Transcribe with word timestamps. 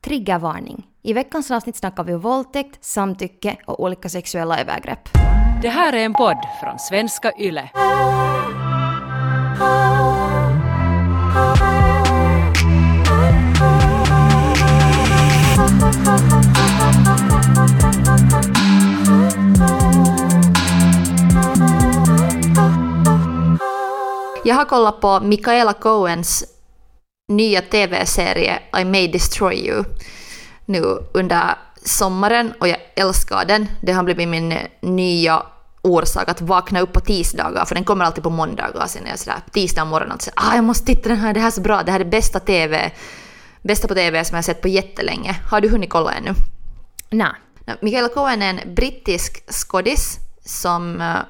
Triggervarning. 0.00 0.86
I 1.02 1.12
veckans 1.12 1.50
avsnitt 1.50 1.76
snackar 1.76 2.04
vi 2.04 2.14
våldtäkt, 2.14 2.84
samtycke 2.84 3.56
och 3.66 3.82
olika 3.82 4.08
sexuella 4.08 4.60
övergrepp. 4.60 5.08
Det 5.62 5.68
här 5.68 5.92
är 5.92 6.04
en 6.04 6.14
podd 6.14 6.38
från 6.62 6.78
svenska 6.78 7.32
YLE. 7.38 7.70
Jag 24.44 24.54
har 24.54 24.64
kollat 24.64 25.00
på 25.00 25.20
Michaela 25.20 25.72
Cohens 25.72 26.59
nya 27.30 27.62
TV-serie 27.62 28.58
I 28.80 28.84
May 28.84 29.08
Destroy 29.08 29.54
You 29.54 29.84
nu 30.64 30.98
under 31.14 31.58
sommaren 31.84 32.52
och 32.60 32.68
jag 32.68 32.78
älskar 32.94 33.44
den. 33.44 33.68
Det 33.82 33.92
har 33.92 34.02
blivit 34.02 34.28
min 34.28 34.54
nya 34.80 35.42
orsak 35.82 36.28
att 36.28 36.40
vakna 36.40 36.80
upp 36.80 36.92
på 36.92 37.00
tisdagar, 37.00 37.64
för 37.64 37.74
den 37.74 37.84
kommer 37.84 38.04
alltid 38.04 38.24
på 38.24 38.30
måndagar. 38.30 38.86
Sen 38.86 39.06
är 39.06 39.10
jag 39.10 39.18
sådär 39.18 39.40
tisdag 39.52 39.84
morgon 39.84 40.12
och 40.12 40.22
säger 40.22 40.34
ah, 40.36 40.54
jag 40.54 40.64
måste 40.64 40.86
titta 40.86 41.08
den 41.08 41.18
här, 41.18 41.34
det 41.34 41.40
här 41.40 41.46
är 41.46 41.50
så 41.50 41.60
bra, 41.60 41.82
det 41.82 41.92
här 41.92 42.00
är 42.00 42.04
bästa 42.04 42.40
TV, 42.40 42.92
bästa 43.62 43.88
på 43.88 43.94
TV 43.94 44.24
som 44.24 44.34
jag 44.36 44.44
sett 44.44 44.62
på 44.62 44.68
jättelänge. 44.68 45.36
Har 45.50 45.60
du 45.60 45.68
hunnit 45.68 45.90
kolla 45.90 46.12
ännu? 46.12 46.34
Nej. 47.10 47.32
Michaela 47.80 48.08
Cohen 48.08 48.42
är 48.42 48.50
en 48.50 48.74
brittisk 48.74 49.52
skådis 49.52 50.18
som 50.44 51.00
är 51.00 51.24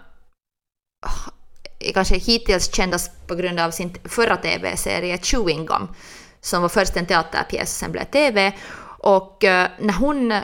kanske 1.95 2.17
hittills 2.17 2.75
kändast 2.75 3.27
på 3.27 3.35
grund 3.35 3.61
av 3.61 3.71
sin 3.71 3.97
förra 4.05 4.37
TV-serie 4.37 5.19
Chewing 5.19 5.67
Gum, 5.67 5.89
som 6.41 6.63
var 6.63 6.69
först 6.69 6.97
en 6.97 7.07
teaterpjäs, 7.07 7.79
sen 7.79 7.93
blev 7.93 8.05
TV. 8.05 8.53
Och 9.03 9.45
uh, 9.45 9.67
när 9.79 9.93
hon 9.99 10.35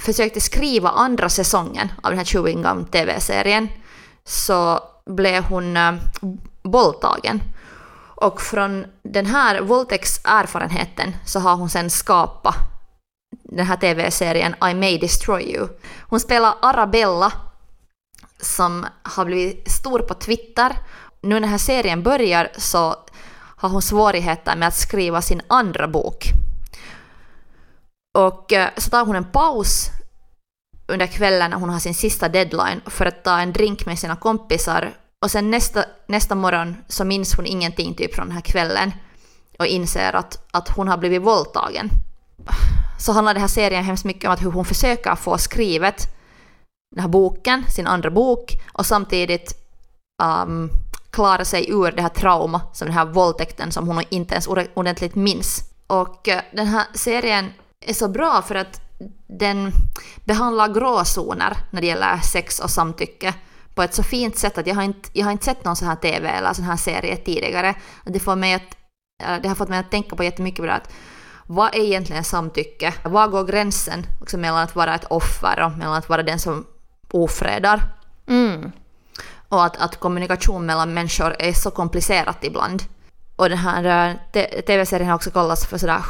försökte 0.00 0.40
skriva 0.40 0.88
andra 0.88 1.28
säsongen 1.28 1.92
av 2.02 2.10
den 2.10 2.18
här 2.18 2.24
Chewing 2.24 2.62
Gum 2.62 2.84
TV-serien 2.84 3.68
så 4.24 4.80
blev 5.06 5.44
hon 5.44 5.76
uh, 5.76 5.94
våldtagen. 6.62 7.42
Och 8.18 8.40
från 8.40 8.86
den 9.02 9.26
här 9.26 9.60
våldtäktserfarenheten 9.60 11.16
så 11.26 11.40
har 11.40 11.56
hon 11.56 11.70
sen 11.70 11.90
skapat 11.90 12.54
den 13.44 13.66
här 13.66 13.76
TV-serien 13.76 14.54
I 14.70 14.74
May 14.74 14.98
Destroy 14.98 15.42
You. 15.42 15.68
Hon 16.08 16.20
spelar 16.20 16.54
Arabella 16.62 17.32
som 18.40 18.86
har 19.02 19.24
blivit 19.24 19.70
stor 19.70 19.98
på 19.98 20.14
Twitter. 20.14 20.76
Nu 21.20 21.34
när 21.34 21.40
den 21.40 21.50
här 21.50 21.58
serien 21.58 22.02
börjar 22.02 22.48
så 22.56 22.96
har 23.56 23.68
hon 23.68 23.82
svårigheter 23.82 24.56
med 24.56 24.68
att 24.68 24.76
skriva 24.76 25.22
sin 25.22 25.42
andra 25.48 25.88
bok. 25.88 26.24
Och 28.18 28.52
eh, 28.52 28.68
så 28.76 28.90
tar 28.90 29.06
hon 29.06 29.16
en 29.16 29.32
paus 29.32 29.90
under 30.86 31.06
kvällen 31.06 31.50
när 31.50 31.58
hon 31.58 31.70
har 31.70 31.78
sin 31.78 31.94
sista 31.94 32.28
deadline 32.28 32.80
för 32.86 33.06
att 33.06 33.24
ta 33.24 33.40
en 33.40 33.52
drink 33.52 33.86
med 33.86 33.98
sina 33.98 34.16
kompisar 34.16 34.94
och 35.24 35.30
sen 35.30 35.50
nästa, 35.50 35.84
nästa 36.06 36.34
morgon 36.34 36.76
så 36.88 37.04
minns 37.04 37.34
hon 37.34 37.46
ingenting 37.46 37.94
typ 37.94 38.14
från 38.14 38.26
den 38.26 38.34
här 38.34 38.42
kvällen 38.42 38.92
och 39.58 39.66
inser 39.66 40.12
att, 40.12 40.48
att 40.50 40.68
hon 40.68 40.88
har 40.88 40.98
blivit 40.98 41.22
våldtagen. 41.22 41.90
Så 42.98 43.12
handlar 43.12 43.34
den 43.34 43.40
här 43.40 43.48
serien 43.48 43.84
hemskt 43.84 44.04
mycket 44.04 44.24
om 44.24 44.32
att 44.32 44.42
hur 44.42 44.50
hon 44.50 44.64
försöker 44.64 45.14
få 45.14 45.38
skrivet 45.38 46.15
den 46.96 47.02
här 47.02 47.08
boken, 47.08 47.64
sin 47.70 47.86
andra 47.86 48.10
bok, 48.10 48.60
och 48.72 48.86
samtidigt 48.86 49.54
um, 50.22 50.70
klara 51.10 51.44
sig 51.44 51.70
ur 51.70 51.92
det 51.92 52.02
här 52.02 52.08
trauma 52.08 52.60
som 52.72 52.86
den 52.86 52.96
här 52.96 53.06
våldtäkten 53.06 53.72
som 53.72 53.86
hon 53.88 54.02
inte 54.08 54.34
ens 54.34 54.46
ordentligt 54.74 55.14
minns. 55.14 55.60
Och 55.86 56.28
uh, 56.28 56.40
den 56.52 56.66
här 56.66 56.86
serien 56.94 57.52
är 57.80 57.94
så 57.94 58.08
bra 58.08 58.42
för 58.42 58.54
att 58.54 58.80
den 59.26 59.72
behandlar 60.24 60.68
gråzoner 60.68 61.56
när 61.70 61.80
det 61.80 61.86
gäller 61.86 62.18
sex 62.18 62.60
och 62.60 62.70
samtycke 62.70 63.34
på 63.74 63.82
ett 63.82 63.94
så 63.94 64.02
fint 64.02 64.38
sätt 64.38 64.58
att 64.58 64.66
jag 64.66 64.74
har 64.74 64.82
inte, 64.82 65.08
jag 65.12 65.24
har 65.24 65.32
inte 65.32 65.44
sett 65.44 65.64
någon 65.64 65.76
sån 65.76 65.88
här 65.88 65.96
TV 65.96 66.28
eller 66.28 66.52
sån 66.52 66.64
här 66.64 66.76
serie 66.76 67.16
tidigare. 67.16 67.74
Det, 68.04 68.18
får 68.18 68.36
mig 68.36 68.54
att, 68.54 68.76
eh, 69.22 69.42
det 69.42 69.48
har 69.48 69.54
fått 69.54 69.68
mig 69.68 69.78
att 69.78 69.90
tänka 69.90 70.16
på 70.16 70.24
jättemycket 70.24 70.60
på 70.60 70.66
det 70.66 70.74
att 70.74 70.92
vad 71.46 71.74
är 71.74 71.78
egentligen 71.78 72.24
samtycke? 72.24 72.94
Var 73.04 73.28
går 73.28 73.44
gränsen 73.44 74.06
också 74.20 74.38
mellan 74.38 74.62
att 74.62 74.76
vara 74.76 74.94
ett 74.94 75.04
offer 75.04 75.64
och 75.64 75.72
mellan 75.72 75.94
att 75.94 76.08
vara 76.08 76.22
den 76.22 76.38
som 76.38 76.66
ofredar? 77.10 77.82
Mm. 78.28 78.72
Och 79.48 79.64
att, 79.64 79.76
att 79.76 80.00
kommunikation 80.00 80.66
mellan 80.66 80.94
människor 80.94 81.36
är 81.38 81.52
så 81.52 81.70
komplicerat 81.70 82.44
ibland. 82.44 82.82
Och 83.36 83.48
den 83.48 83.58
här 83.58 84.10
uh, 84.10 84.16
tv-serien 84.66 85.08
har 85.08 85.16
också 85.16 85.30
kallats 85.30 85.66
för 85.66 85.78
sådär 85.78 86.02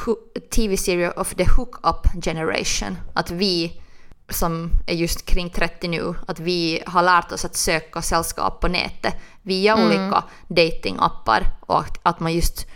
TV-serie 0.51 1.11
of 1.11 1.35
the 1.35 1.45
hook-up 1.45 2.25
generation. 2.25 2.99
Att 3.15 3.31
vi 3.31 3.81
som 4.29 4.71
är 4.87 4.95
just 4.95 5.27
kring 5.27 5.51
30 5.51 5.89
nu, 5.89 6.15
att 6.27 6.41
vi 6.41 6.83
har 6.87 7.03
lärt 7.03 7.33
oss 7.33 7.45
att 7.45 7.57
söka 7.57 8.03
sällskap 8.03 8.61
på 8.61 8.69
nätet 8.69 9.15
via 9.43 9.73
mm. 9.73 9.87
olika 9.87 10.25
datingappar 10.49 11.43
och 11.61 11.81
att, 11.81 11.99
att 12.03 12.21
man 12.21 12.33
just 12.33 12.67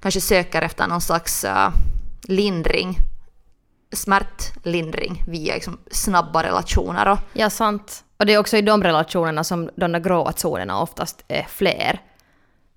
kanske 0.00 0.20
söker 0.20 0.62
efter 0.62 0.86
någon 0.86 1.00
slags 1.00 1.44
uh, 1.44 1.68
lindring, 2.22 2.98
smärtlindring 3.92 5.24
via 5.26 5.54
liksom, 5.54 5.78
snabba 5.90 6.42
relationer. 6.42 7.08
Och, 7.08 7.18
ja, 7.32 7.50
sant. 7.50 8.04
Och 8.16 8.26
det 8.26 8.34
är 8.34 8.38
också 8.38 8.56
i 8.56 8.62
de 8.62 8.82
relationerna 8.82 9.44
som 9.44 9.70
de 9.76 9.92
där 9.92 10.00
gråa 10.00 10.32
zonerna 10.32 10.80
oftast 10.80 11.24
är 11.28 11.42
fler. 11.42 12.00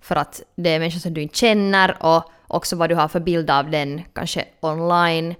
För 0.01 0.16
att 0.16 0.41
det 0.56 0.69
är 0.69 0.79
människor 0.79 1.00
som 1.00 1.13
du 1.13 1.22
inte 1.22 1.38
känner 1.38 1.97
och 2.00 2.24
också 2.47 2.75
vad 2.75 2.90
du 2.90 2.96
har 2.96 3.07
för 3.07 3.19
bild 3.19 3.50
av 3.50 3.72
den 3.72 4.01
kanske 4.13 4.46
online 4.59 5.35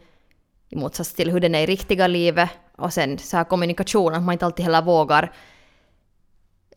i 0.70 0.76
motsats 0.76 1.14
till 1.14 1.32
hur 1.32 1.40
den 1.40 1.56
är 1.56 1.64
i 1.64 1.66
riktiga 1.66 2.08
livet. 2.08 2.50
Och 2.78 2.94
sen 2.94 3.18
så 3.18 3.38
här 3.38 3.44
kommunikation, 3.44 4.14
att 4.14 4.24
man 4.24 4.34
inte 4.34 4.46
alltid 4.46 4.66
heller 4.66 4.82
vågar 4.82 5.34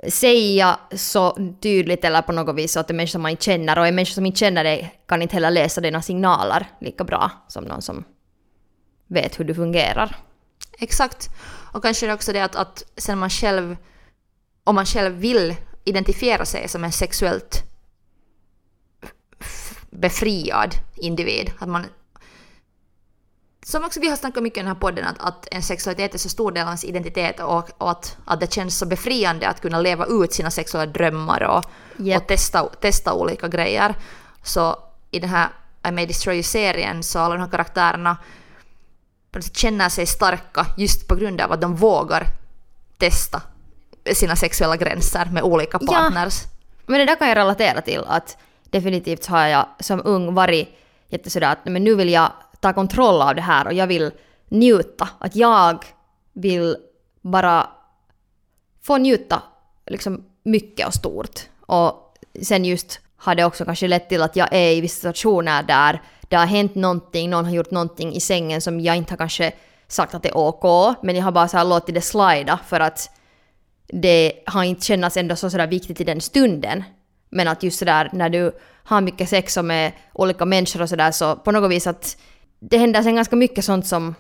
säga 0.09 0.79
så 0.93 1.37
tydligt 1.63 2.05
eller 2.05 2.23
på 2.23 2.33
något 2.33 2.57
vis 2.57 2.77
att 2.77 2.89
det 2.89 2.93
är 2.93 2.97
människor 2.97 3.11
som 3.11 3.23
man 3.23 3.31
inte 3.31 3.45
känner 3.45 3.79
och 3.79 3.87
en 3.87 3.95
människa 3.95 4.15
som 4.15 4.27
inte 4.27 4.39
känner 4.39 4.65
dig 4.65 5.01
kan 5.09 5.23
inte 5.23 5.35
heller 5.35 5.51
läsa 5.51 5.81
dina 5.81 6.03
signaler 6.03 6.67
lika 6.81 7.05
bra 7.05 7.31
som 7.49 7.65
någon 7.65 7.83
som 7.83 8.05
vet 9.07 9.41
hur 9.41 9.45
du 9.45 9.55
fungerar. 9.55 10.17
Exakt. 10.79 11.31
Och 11.73 11.83
kanske 11.83 12.07
det 12.07 12.15
också 12.15 12.33
det 12.33 12.45
att, 12.45 12.57
att 12.57 12.85
sen 12.97 13.19
man 13.19 13.31
själv, 13.31 13.77
om 14.65 14.75
man 14.75 14.87
själv 14.87 15.15
vill 15.15 15.57
identifiera 15.85 16.45
sig 16.45 16.69
som 16.69 16.85
en 16.85 16.93
sexuellt 16.93 17.63
befriad 19.91 20.75
individ, 20.97 21.53
att 21.59 21.69
man 21.69 21.87
som 23.67 23.85
också 23.85 24.01
vi 24.01 24.09
har 24.09 24.17
snackat 24.17 24.43
mycket 24.43 24.59
i 24.59 24.61
den 24.61 24.69
här 24.69 24.81
podden, 24.81 25.05
att, 25.05 25.21
att 25.21 25.49
en 25.51 25.63
sexualitet 25.63 26.15
är 26.15 26.19
så 26.19 26.29
stor 26.29 26.53
del 26.53 26.63
av 26.63 26.69
ens 26.69 26.85
identitet 26.85 27.41
och, 27.41 27.71
och, 27.79 27.91
att, 27.91 28.17
att 28.25 28.41
det 28.41 28.53
känns 28.53 28.79
så 28.79 28.87
befriande 28.87 29.49
att 29.49 29.61
kunna 29.61 29.81
leva 29.81 30.07
ut 30.07 30.33
sina 30.33 30.51
sexuella 30.51 30.93
drömmar 30.93 31.43
och, 31.43 31.65
yep. 31.99 32.23
och 32.23 32.29
testa, 32.29 32.63
testa 32.81 33.13
olika 33.13 33.49
grejer. 33.49 33.95
Så 34.43 34.77
i 35.11 35.19
den 35.19 35.31
här 35.31 35.49
I 35.89 35.91
May 35.91 36.07
Destroy 36.07 36.37
You-serien 36.37 37.03
så 37.03 37.19
alla 37.19 37.35
de 37.35 37.41
här 37.41 37.51
karaktärerna 37.51 38.17
känner 39.43 39.89
sig 39.89 40.07
starka 40.07 40.67
just 40.77 41.09
på 41.09 41.15
grund 41.15 41.41
av 41.41 41.53
att 41.53 41.61
de 41.61 41.77
vågar 41.77 42.27
testa 42.99 43.43
sina 44.13 44.37
sexuella 44.37 44.77
gränser 44.77 45.29
med 45.33 45.43
olika 45.43 45.79
partners. 45.79 46.43
Ja, 46.45 46.49
men 46.87 46.99
det 46.99 47.07
där 47.07 47.17
kan 47.17 47.29
jag 47.29 47.37
relatera 47.37 47.81
till 47.81 48.05
att 48.07 48.37
definitivt 48.71 49.27
har 49.27 49.47
jag 49.47 49.67
som 49.81 50.03
ung 50.05 50.35
varit 50.35 50.69
jättesådär 51.09 51.53
att 51.53 51.65
men 51.65 51.85
nu 51.85 51.95
vill 51.95 52.11
jag 52.11 52.33
ta 52.61 52.73
kontroll 52.73 53.23
av 53.23 53.35
det 53.35 53.43
här 53.43 53.67
och 53.67 53.73
jag 53.73 53.87
vill 53.87 54.11
njuta. 54.49 55.09
Att 55.19 55.37
jag 55.37 55.85
vill 56.33 56.77
bara 57.21 57.69
få 58.83 58.97
njuta 58.97 59.43
liksom 59.87 60.25
mycket 60.43 60.87
och 60.87 60.95
stort. 60.95 61.41
Och 61.61 62.15
sen 62.43 62.65
just 62.65 63.01
har 63.17 63.35
det 63.35 63.45
också 63.45 63.65
kanske 63.65 63.89
lett 63.89 64.09
till 64.09 64.23
att 64.23 64.37
jag 64.37 64.49
är 64.53 64.71
i 64.71 64.81
vissa 64.81 64.95
situationer 64.95 65.63
där 65.63 66.03
det 66.29 66.37
har 66.37 66.47
hänt 66.47 66.75
någonting, 66.75 67.31
någon 67.31 67.45
har 67.45 67.53
gjort 67.53 67.71
någonting 67.71 68.15
i 68.15 68.21
sängen 68.21 68.61
som 68.61 68.81
jag 68.81 68.97
inte 68.97 69.13
har 69.13 69.17
kanske 69.17 69.53
sagt 69.89 70.15
att 70.15 70.23
det 70.23 70.29
är 70.29 70.37
OK, 70.37 70.97
men 71.03 71.17
jag 71.17 71.25
har 71.25 71.33
bara 71.33 71.49
så 71.49 71.57
här 71.57 71.65
låtit 71.65 71.95
det 71.95 72.01
slida 72.01 72.59
för 72.67 72.81
att 72.81 73.11
det 73.89 74.33
har 74.47 74.65
inte 74.65 74.85
känts 74.85 75.17
ändå 75.17 75.37
så 75.37 75.51
sådär 75.51 75.67
viktigt 75.67 76.01
i 76.01 76.05
den 76.05 76.21
stunden. 76.21 76.85
Men 77.31 77.49
att 77.49 77.63
just 77.63 77.79
sådär 77.79 78.11
när 78.13 78.29
du 78.29 78.53
har 78.85 79.01
mycket 79.01 79.29
sex 79.29 79.57
och 79.57 79.65
med 79.65 79.93
olika 80.13 80.45
människor 80.45 80.83
och 80.83 80.89
sådär 80.89 81.11
så 81.11 81.37
på 81.37 81.51
något 81.51 81.71
vis 81.71 81.87
att 81.87 82.17
det 82.61 82.79
händer 82.79 83.03
sen 83.03 83.15
ganska 83.15 83.37
mycket 83.37 83.65
sånt 83.65 83.87
som 83.87 84.15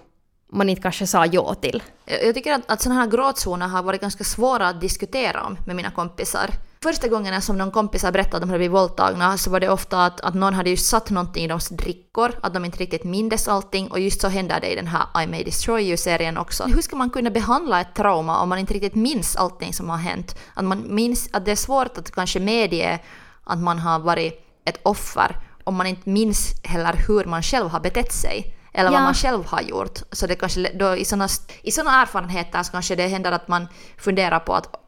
man 0.52 0.69
inte 0.69 0.82
kanske 0.82 1.06
sa 1.06 1.26
ja 1.26 1.54
till. 1.54 1.82
Jag 2.22 2.34
tycker 2.34 2.52
att, 2.52 2.70
att 2.70 2.82
sådana 2.82 3.00
här 3.00 3.10
gråzoner 3.10 3.69
har 3.69 3.82
varit 3.82 4.00
ganska 4.00 4.25
svåra 4.25 4.69
att 4.69 4.81
diskutera 4.81 5.42
om 5.42 5.58
med 5.66 5.76
mina 5.76 5.90
kompisar. 5.90 6.50
Första 6.87 7.09
gången 7.09 7.43
som 7.43 7.59
någon 7.59 7.71
kompisar 7.71 8.12
berättade 8.12 8.37
att 8.37 8.43
de 8.43 8.49
hade 8.49 8.59
blivit 8.59 8.75
våldtagna 8.75 9.38
så 9.38 9.50
var 9.50 9.61
det 9.61 9.69
ofta 9.69 10.05
att, 10.05 10.21
att 10.21 10.35
någon 10.35 10.55
hade 10.55 10.71
just 10.71 10.87
satt 10.87 11.11
någonting 11.11 11.44
i 11.44 11.49
deras 11.49 11.69
drickor, 11.69 12.33
att 12.43 12.55
de 12.55 12.65
inte 12.65 12.79
riktigt 12.79 13.05
mindes 13.05 13.49
allting 13.49 13.91
och 13.91 14.00
just 14.00 14.21
så 14.21 14.29
hände 14.29 14.59
det 14.61 14.73
i 14.73 14.75
den 14.77 14.87
här 14.87 15.23
I 15.23 15.27
May 15.27 15.44
Destroy 15.44 15.83
You-serien 15.83 16.38
också. 16.38 16.65
Hur 16.65 16.83
ska 16.83 16.97
man 16.97 17.11
kunna 17.11 17.31
behandla 17.31 17.81
ett 17.81 17.94
trauma 17.94 18.41
om 18.41 18.49
man 18.49 18.59
inte 18.59 18.75
riktigt 18.75 18.94
minns 18.94 19.37
allting 19.37 19.75
som 19.75 19.91
har 19.91 19.97
hänt? 19.97 20.38
Att 20.55 20.65
man 20.65 20.94
minns 20.94 21.29
att 21.33 21.44
det 21.44 21.50
är 21.50 21.56
svårt 21.56 21.99
att 21.99 22.11
kanske 22.11 22.41
medge 22.41 22.99
att 23.44 23.59
man 23.59 23.79
har 23.79 23.99
varit 23.99 24.33
ett 24.65 24.81
offer 24.83 25.37
om 25.65 25.75
man 25.75 25.87
inte 25.87 26.11
minns 26.11 26.55
heller 26.65 26.94
hur 27.09 27.25
man 27.25 27.43
själv 27.43 27.69
har 27.69 27.81
betett 27.81 28.12
sig. 28.12 28.53
eller 28.79 28.91
vad 28.91 29.00
Ja. 29.00 29.05
man 29.05 29.15
själv 29.15 29.47
har 29.47 29.61
gjort. 29.62 29.99
Så 30.12 30.27
det 30.27 30.35
kanske, 30.35 30.73
då 30.79 30.97
i 30.97 31.05
sådana 31.05 31.29
i 31.62 31.71
såna 31.71 32.03
erfarenheter 32.03 32.62
så 32.62 32.73
kanske 32.73 32.94
det 32.97 33.09
händer 33.09 33.33
att 33.33 33.49
man 33.49 33.69
funderar 33.99 34.38
på 34.41 34.55
att 34.55 34.86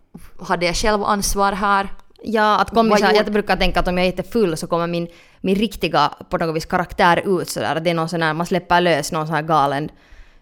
hade 0.49 0.67
jag 0.67 0.77
själv 0.77 1.05
ansvar 1.05 1.53
här? 1.53 1.89
Ja, 2.23 2.59
att 2.59 2.77
gjorde- 2.77 3.15
jag 3.15 3.33
brukar 3.33 3.57
tänka 3.57 3.81
att 3.81 3.89
om 3.89 3.99
jag 3.99 4.07
är 4.07 4.11
jättefull 4.11 4.57
så 4.57 4.67
kommer 4.67 4.87
min, 4.87 5.09
min 5.41 5.55
riktiga 5.55 6.13
på 6.31 6.39
något 6.39 6.57
vis 6.57 6.67
karaktär 6.67 7.41
ut 7.41 7.49
sådär. 7.49 7.81
Det 7.81 7.91
är 7.91 7.95
någon 7.95 8.09
sån 8.09 8.23
här, 8.23 8.35
man 8.35 8.47
släpper 8.47 8.81
lös 8.81 9.13
någon 9.13 9.27
sån 9.27 9.37
här 9.37 9.43
galen, 9.43 9.91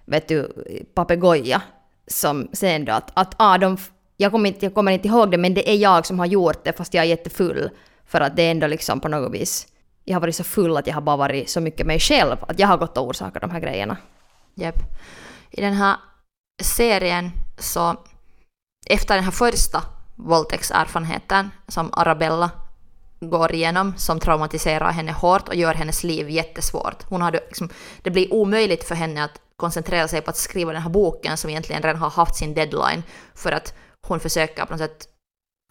vet 0.04 0.28
du, 0.28 0.52
papegoja. 0.94 1.62
Som 2.08 2.48
sen 2.52 2.84
då 2.84 2.92
att, 2.92 3.10
att 3.14 3.34
ah, 3.36 3.58
de, 3.58 3.76
jag, 4.16 4.32
kommer 4.32 4.48
inte, 4.48 4.66
jag 4.66 4.74
kommer 4.74 4.92
inte 4.92 5.08
ihåg 5.08 5.30
det 5.30 5.38
men 5.38 5.54
det 5.54 5.70
är 5.70 5.76
jag 5.76 6.06
som 6.06 6.18
har 6.18 6.26
gjort 6.26 6.64
det 6.64 6.72
fast 6.72 6.94
jag 6.94 7.04
är 7.04 7.08
jättefull. 7.08 7.70
För 8.06 8.20
att 8.20 8.36
det 8.36 8.42
är 8.42 8.50
ändå 8.50 8.66
liksom 8.66 9.00
på 9.00 9.08
något 9.08 9.32
vis, 9.32 9.66
jag 10.04 10.14
har 10.14 10.20
varit 10.20 10.36
så 10.36 10.44
full 10.44 10.76
att 10.76 10.86
jag 10.86 10.94
har 10.94 11.00
bara 11.00 11.16
varit 11.16 11.50
så 11.50 11.60
mycket 11.60 11.86
mig 11.86 12.00
själv. 12.00 12.36
Att 12.48 12.58
jag 12.58 12.68
har 12.68 12.76
gått 12.76 12.98
och 12.98 13.06
orsakat 13.06 13.42
de 13.42 13.50
här 13.50 13.60
grejerna. 13.60 13.96
Japp. 14.54 14.78
I 15.50 15.60
den 15.60 15.72
här 15.72 15.96
serien 16.62 17.30
så, 17.58 17.96
efter 18.86 19.14
den 19.14 19.24
här 19.24 19.30
första 19.30 19.82
våldtäktserfarenheten 20.14 21.50
som 21.68 21.90
Arabella 21.92 22.50
går 23.20 23.54
igenom, 23.54 23.94
som 23.96 24.20
traumatiserar 24.20 24.90
henne 24.90 25.12
hårt 25.12 25.48
och 25.48 25.54
gör 25.54 25.74
hennes 25.74 26.04
liv 26.04 26.30
jättesvårt. 26.30 27.02
Hon 27.08 27.22
hade 27.22 27.40
liksom, 27.46 27.68
det 28.02 28.10
blir 28.10 28.34
omöjligt 28.34 28.84
för 28.84 28.94
henne 28.94 29.24
att 29.24 29.40
koncentrera 29.56 30.08
sig 30.08 30.20
på 30.20 30.30
att 30.30 30.36
skriva 30.36 30.72
den 30.72 30.82
här 30.82 30.90
boken 30.90 31.36
som 31.36 31.50
egentligen 31.50 31.82
redan 31.82 32.00
har 32.00 32.10
haft 32.10 32.36
sin 32.36 32.54
deadline 32.54 33.02
för 33.34 33.52
att 33.52 33.74
hon 34.06 34.20
försöker 34.20 34.64
på 34.64 34.72
något 34.72 34.80
sätt 34.80 35.08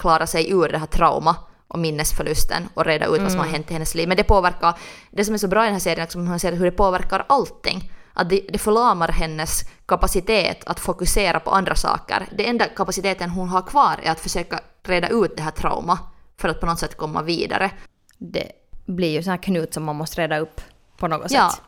klara 0.01 0.27
sig 0.27 0.51
ur 0.51 0.69
det 0.69 0.77
här 0.77 0.85
trauma 0.85 1.35
och 1.67 1.79
minnesförlusten 1.79 2.69
och 2.73 2.85
reda 2.85 3.05
ut 3.05 3.21
vad 3.21 3.31
som 3.31 3.39
har 3.39 3.47
hänt 3.47 3.71
i 3.71 3.73
hennes 3.73 3.95
liv. 3.95 4.07
Men 4.07 4.17
det 4.17 4.23
påverkar, 4.23 4.77
det 5.11 5.25
som 5.25 5.33
är 5.33 5.37
så 5.37 5.47
bra 5.47 5.63
i 5.63 5.65
den 5.65 5.73
här 5.73 5.79
serien, 5.79 6.01
liksom, 6.01 6.27
hon 6.27 6.39
ser 6.39 6.51
hur 6.51 6.65
det 6.65 6.71
påverkar 6.71 7.25
allting. 7.29 7.91
Att 8.17 8.29
det, 8.29 8.41
det 8.49 8.57
förlamar 8.57 9.07
hennes 9.07 9.61
kapacitet 9.85 10.63
att 10.65 10.79
fokusera 10.79 11.39
på 11.39 11.51
andra 11.51 11.75
saker. 11.75 12.27
Det 12.37 12.47
enda 12.49 12.65
kapaciteten 12.65 13.29
hon 13.29 13.49
har 13.49 13.61
kvar 13.61 13.99
är 14.03 14.11
att 14.11 14.19
försöka 14.19 14.59
reda 14.83 15.07
ut 15.09 15.37
det 15.37 15.43
här 15.43 15.51
trauma 15.51 15.99
för 16.37 16.49
att 16.49 16.59
på 16.59 16.65
något 16.65 16.79
sätt 16.79 16.97
komma 16.97 17.21
vidare. 17.21 17.71
Det 18.17 18.51
blir 18.85 19.09
ju 19.09 19.23
sån 19.23 19.31
här 19.31 19.43
knut 19.43 19.73
som 19.73 19.83
man 19.83 19.95
måste 19.95 20.21
reda 20.21 20.37
upp 20.39 20.61
på 20.97 21.07
något 21.07 21.31
Ja, 21.31 21.49
sätt. 21.49 21.61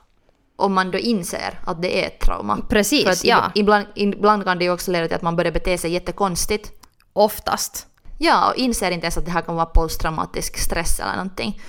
om 0.55 0.73
man 0.73 0.91
då 0.91 0.97
inser 0.97 1.59
att 1.65 1.81
det 1.81 2.03
är 2.03 2.07
ett 2.07 2.19
trauma. 2.19 2.57
Precis, 2.69 3.03
För 3.03 3.11
att 3.11 3.25
ja. 3.25 3.51
ibland, 3.55 3.85
ibland 3.95 4.43
kan 4.43 4.57
det 4.57 4.63
ju 4.65 4.71
också 4.71 4.91
leda 4.91 5.07
till 5.07 5.15
att 5.15 5.21
man 5.21 5.35
börjar 5.35 5.51
bete 5.51 5.77
sig 5.77 5.91
jättekonstigt. 5.91 6.71
Oftast. 7.13 7.87
Ja, 8.17 8.49
och 8.49 8.55
inser 8.55 8.91
inte 8.91 9.05
ens 9.05 9.17
att 9.17 9.25
det 9.25 9.31
här 9.31 9.41
kan 9.41 9.55
vara 9.55 9.65
posttraumatisk 9.65 10.57
stress 10.57 10.99
eller 10.99 11.11
någonting. 11.15 11.61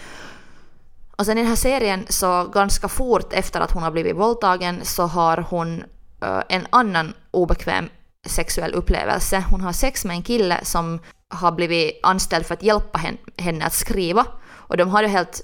Och 1.19 1.27
sen 1.27 1.39
i 1.39 1.41
den 1.41 1.49
här 1.49 1.57
serien 1.57 2.07
så 2.09 2.45
ganska 2.45 2.89
fort 2.89 3.33
efter 3.33 3.61
att 3.61 3.71
hon 3.71 3.83
har 3.83 3.91
blivit 3.91 4.17
våldtagen 4.17 4.85
så 4.85 5.03
har 5.03 5.37
hon 5.37 5.85
uh, 6.25 6.43
en 6.49 6.67
annan 6.71 7.15
obekväm 7.31 7.89
sexuell 8.27 8.75
upplevelse. 8.75 9.45
Hon 9.51 9.61
har 9.61 9.73
sex 9.73 10.05
med 10.05 10.17
en 10.17 10.23
kille 10.23 10.61
som 10.63 11.01
har 11.29 11.53
blivit 11.53 12.01
anställd 12.03 12.47
för 12.47 12.55
att 12.55 12.63
hjälpa 12.63 13.01
henne 13.39 13.65
att 13.65 13.73
skriva. 13.73 14.27
Och 14.51 14.77
de 14.77 14.89
har 14.89 15.03
ju 15.03 15.09
helt 15.09 15.41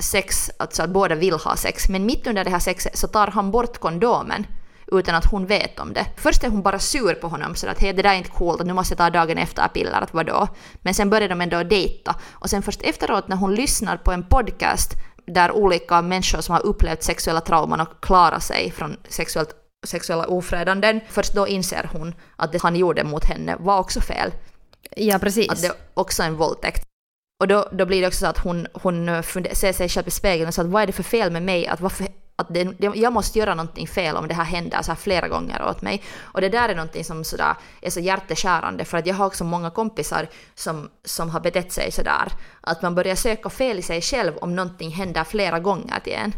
sex, 0.00 0.50
alltså 0.58 0.82
att 0.82 0.90
båda 0.90 1.14
vill 1.14 1.34
ha 1.34 1.56
sex. 1.56 1.88
Men 1.88 2.06
mitt 2.06 2.26
under 2.26 2.44
det 2.44 2.50
här 2.50 2.58
sexet 2.58 2.98
så 2.98 3.08
tar 3.08 3.26
han 3.26 3.50
bort 3.50 3.78
kondomen 3.78 4.46
utan 4.98 5.14
att 5.14 5.24
hon 5.24 5.46
vet 5.46 5.80
om 5.80 5.92
det. 5.92 6.06
Först 6.16 6.44
är 6.44 6.48
hon 6.48 6.62
bara 6.62 6.78
sur 6.78 7.14
på 7.14 7.28
honom 7.28 7.54
så 7.54 7.68
att 7.68 7.80
hej 7.80 7.92
det 7.92 8.02
där 8.02 8.10
är 8.10 8.14
inte 8.14 8.30
coolt 8.30 8.60
och 8.60 8.66
nu 8.66 8.72
måste 8.72 8.92
jag 8.92 8.98
ta 8.98 9.10
dagen 9.10 9.38
efter 9.38 9.68
piller, 9.68 10.00
att 10.00 10.14
vadå? 10.14 10.48
Men 10.82 10.94
sen 10.94 11.10
börjar 11.10 11.28
de 11.28 11.40
ändå 11.40 11.62
dejta 11.62 12.14
och 12.32 12.50
sen 12.50 12.62
först 12.62 12.82
efteråt 12.82 13.28
när 13.28 13.36
hon 13.36 13.54
lyssnar 13.54 13.96
på 13.96 14.12
en 14.12 14.22
podcast 14.22 14.92
där 15.26 15.52
olika 15.52 16.02
människor 16.02 16.40
som 16.40 16.52
har 16.52 16.66
upplevt 16.66 17.02
sexuella 17.02 17.40
trauman 17.40 17.80
och 17.80 17.88
klarat 18.00 18.42
sig 18.42 18.70
från 18.70 18.96
sexuellt, 19.08 19.50
sexuella 19.86 20.26
ofredanden, 20.26 21.00
först 21.08 21.34
då 21.34 21.48
inser 21.48 21.90
hon 21.92 22.14
att 22.36 22.52
det 22.52 22.62
han 22.62 22.76
gjorde 22.76 23.04
mot 23.04 23.24
henne 23.24 23.56
var 23.58 23.78
också 23.78 24.00
fel. 24.00 24.32
Ja, 24.96 25.18
precis. 25.18 25.48
Att 25.48 25.62
det 25.62 25.66
är 25.66 25.74
också 25.94 26.22
en 26.22 26.36
våldtäkt. 26.36 26.84
Och 27.40 27.48
då, 27.48 27.68
då 27.72 27.86
blir 27.86 28.00
det 28.00 28.06
också 28.06 28.18
så 28.18 28.26
att 28.26 28.38
hon, 28.38 28.66
hon 28.72 29.22
ser 29.52 29.72
sig 29.72 29.88
själv 29.88 30.08
i 30.08 30.10
spegeln 30.10 30.48
och 30.48 30.54
säger 30.54 30.66
att 30.66 30.72
vad 30.72 30.82
är 30.82 30.86
det 30.86 30.92
för 30.92 31.02
fel 31.02 31.32
med 31.32 31.42
mig? 31.42 31.66
Att 31.66 31.80
varför, 31.80 32.06
att 32.36 32.54
det, 32.54 32.64
det, 32.64 32.92
jag 32.94 33.12
måste 33.12 33.38
göra 33.38 33.54
någonting 33.54 33.86
fel 33.86 34.16
om 34.16 34.28
det 34.28 34.34
här 34.34 34.44
händer 34.44 34.82
så 34.82 34.90
här 34.90 34.96
flera 34.96 35.28
gånger 35.28 35.62
åt 35.68 35.82
mig. 35.82 36.02
Och 36.22 36.40
det 36.40 36.48
där 36.48 36.68
är 36.68 36.74
någonting 36.74 37.04
som 37.04 37.24
sådär 37.24 37.54
är 37.80 37.90
så 37.90 38.00
hjärteskärande 38.00 38.84
för 38.84 38.98
att 38.98 39.06
jag 39.06 39.14
har 39.14 39.26
också 39.26 39.44
många 39.44 39.70
kompisar 39.70 40.28
som, 40.54 40.90
som 41.04 41.30
har 41.30 41.40
betett 41.40 41.72
sig 41.72 41.92
sådär. 41.92 42.32
Att 42.60 42.82
man 42.82 42.94
börjar 42.94 43.14
söka 43.14 43.50
fel 43.50 43.78
i 43.78 43.82
sig 43.82 44.00
själv 44.00 44.36
om 44.36 44.56
någonting 44.56 44.90
händer 44.90 45.24
flera 45.24 45.60
gånger 45.60 46.00
till 46.00 46.12
en. 46.12 46.32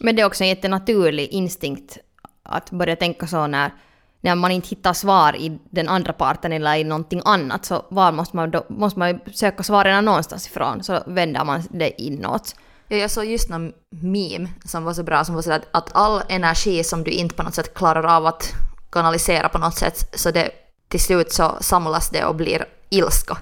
Men 0.00 0.16
det 0.16 0.22
är 0.22 0.26
också 0.26 0.44
en 0.44 0.48
jättenaturlig 0.48 1.28
instinkt 1.28 1.98
att 2.42 2.70
börja 2.70 2.96
tänka 2.96 3.26
så 3.26 3.46
när, 3.46 3.72
när 4.20 4.34
man 4.34 4.50
inte 4.50 4.68
hittar 4.68 4.92
svar 4.92 5.36
i 5.36 5.58
den 5.70 5.88
andra 5.88 6.12
parten 6.12 6.52
eller 6.52 6.74
i 6.74 6.84
någonting 6.84 7.22
annat. 7.24 7.64
Så 7.64 7.86
var 7.88 8.12
måste 8.12 8.36
man, 8.36 8.50
då, 8.50 8.64
måste 8.68 8.98
man 8.98 9.08
ju 9.08 9.32
söka 9.32 9.62
svaren 9.62 10.04
någonstans 10.04 10.46
ifrån, 10.46 10.82
så 10.82 11.02
vänder 11.06 11.44
man 11.44 11.62
det 11.70 12.02
inåt. 12.02 12.54
Ja, 12.88 12.96
jag 12.96 13.10
såg 13.10 13.24
just 13.24 13.48
någon 13.48 13.72
meme 13.90 14.48
som 14.64 14.84
var 14.84 14.94
så 14.94 15.02
bra 15.02 15.24
som 15.24 15.34
var 15.34 15.42
så 15.42 15.52
att, 15.52 15.68
att 15.70 15.90
all 15.92 16.22
energi 16.28 16.84
som 16.84 17.04
du 17.04 17.10
inte 17.10 17.34
på 17.34 17.42
något 17.42 17.54
sätt 17.54 17.74
klarar 17.74 18.16
av 18.16 18.26
att 18.26 18.54
kanalisera 18.92 19.48
på 19.48 19.58
något 19.58 19.78
sätt 19.78 20.20
så 20.20 20.30
det 20.30 20.50
till 20.88 21.00
slut 21.00 21.32
så 21.32 21.56
samlas 21.60 22.10
det 22.10 22.24
och 22.24 22.34
blir 22.34 22.64
ilska. 22.90 23.36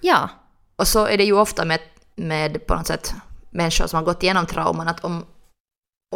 Ja, 0.00 0.28
Och 0.76 0.88
så 0.88 1.06
är 1.06 1.18
det 1.18 1.24
ju 1.24 1.32
ofta 1.32 1.64
med, 1.64 1.80
med 2.16 2.66
på 2.66 2.74
något 2.74 2.86
sätt 2.86 3.14
människor 3.50 3.86
som 3.86 3.96
har 3.96 4.04
gått 4.04 4.22
igenom 4.22 4.46
trauman 4.46 4.88
att 4.88 5.04
om, 5.04 5.24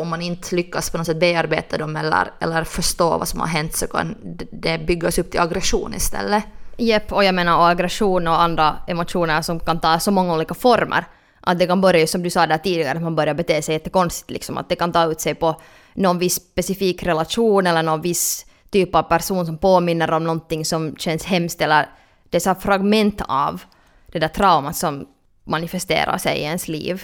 om 0.00 0.08
man 0.08 0.22
inte 0.22 0.54
lyckas 0.56 0.90
på 0.90 0.98
något 0.98 1.06
sätt 1.06 1.20
bearbeta 1.20 1.78
dem 1.78 1.96
eller, 1.96 2.32
eller 2.40 2.64
förstå 2.64 3.18
vad 3.18 3.28
som 3.28 3.40
har 3.40 3.46
hänt 3.46 3.76
så 3.76 3.86
kan 3.86 4.16
det 4.52 4.78
byggas 4.78 5.18
upp 5.18 5.30
till 5.30 5.40
aggression 5.40 5.94
istället. 5.94 6.44
Jepp, 6.76 7.12
och 7.12 7.24
jag 7.24 7.34
menar 7.34 7.56
och 7.56 7.68
aggression 7.68 8.28
och 8.28 8.42
andra 8.42 8.76
emotioner 8.86 9.42
som 9.42 9.60
kan 9.60 9.80
ta 9.80 10.00
så 10.00 10.10
många 10.10 10.34
olika 10.34 10.54
former. 10.54 11.06
Att 11.44 11.58
det 11.58 11.66
kan 11.66 11.80
börja, 11.80 12.06
som 12.06 12.22
du 12.22 12.30
sa 12.30 12.46
där 12.46 12.58
tidigare, 12.58 12.96
att 12.96 13.02
man 13.02 13.16
börjar 13.16 13.34
bete 13.34 13.62
sig 13.62 13.74
jättekonstigt. 13.74 14.30
Liksom. 14.30 14.58
Att 14.58 14.68
det 14.68 14.76
kan 14.76 14.92
ta 14.92 15.04
ut 15.04 15.20
sig 15.20 15.34
på 15.34 15.60
någon 15.94 16.18
viss 16.18 16.34
specifik 16.34 17.02
relation 17.02 17.66
eller 17.66 17.82
någon 17.82 18.00
viss 18.00 18.46
typ 18.70 18.94
av 18.94 19.02
person 19.02 19.46
som 19.46 19.58
påminner 19.58 20.10
om 20.10 20.24
någonting 20.24 20.64
som 20.64 20.96
känns 20.96 21.24
hemskt 21.24 21.60
eller 21.60 21.88
dessa 22.30 22.54
fragment 22.54 23.22
av 23.28 23.62
det 24.06 24.18
där 24.18 24.28
traumat 24.28 24.76
som 24.76 25.06
manifesterar 25.44 26.18
sig 26.18 26.38
i 26.38 26.42
ens 26.42 26.68
liv. 26.68 27.02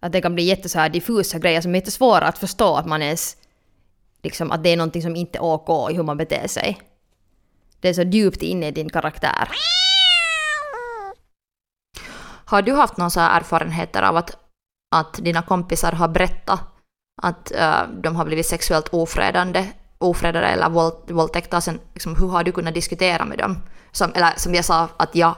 Att 0.00 0.12
det 0.12 0.20
kan 0.20 0.34
bli 0.34 0.44
jätte 0.44 0.68
så 0.68 0.78
här 0.78 0.88
diffusa 0.88 1.38
grejer 1.38 1.60
som 1.60 1.74
är 1.74 1.78
jättesvåra 1.78 2.26
att 2.26 2.38
förstå 2.38 2.76
att 2.76 2.86
man 2.86 3.02
ens... 3.02 3.36
Liksom 4.22 4.52
att 4.52 4.62
det 4.62 4.70
är 4.70 4.76
någonting 4.76 5.02
som 5.02 5.16
inte 5.16 5.38
är 5.38 5.42
OK 5.42 5.90
i 5.90 5.94
hur 5.94 6.02
man 6.02 6.16
beter 6.16 6.48
sig. 6.48 6.78
Det 7.80 7.88
är 7.88 7.94
så 7.94 8.02
djupt 8.02 8.42
inne 8.42 8.68
i 8.68 8.70
din 8.70 8.88
karaktär. 8.88 9.48
Har 12.48 12.62
du 12.62 12.72
haft 12.72 12.96
någon 12.96 13.10
så 13.10 13.20
här 13.20 13.40
erfarenheter 13.40 14.02
av 14.02 14.16
att, 14.16 14.36
att 14.96 15.14
dina 15.14 15.42
kompisar 15.42 15.92
har 15.92 16.08
berättat 16.08 16.60
att 17.22 17.52
uh, 17.54 18.00
de 18.02 18.16
har 18.16 18.24
blivit 18.24 18.46
sexuellt 18.46 18.88
ofredande, 18.88 19.66
ofredade 19.98 20.46
eller 20.46 20.68
våld, 20.68 21.10
våldtäkta? 21.10 21.60
Sen, 21.60 21.80
liksom, 21.94 22.16
hur 22.16 22.28
har 22.28 22.44
du 22.44 22.52
kunnat 22.52 22.74
diskutera 22.74 23.24
med 23.24 23.38
dem? 23.38 23.62
Som, 23.92 24.12
eller 24.14 24.32
som 24.36 24.54
jag 24.54 24.64
sa, 24.64 24.88
att 24.96 25.14
jag, 25.14 25.34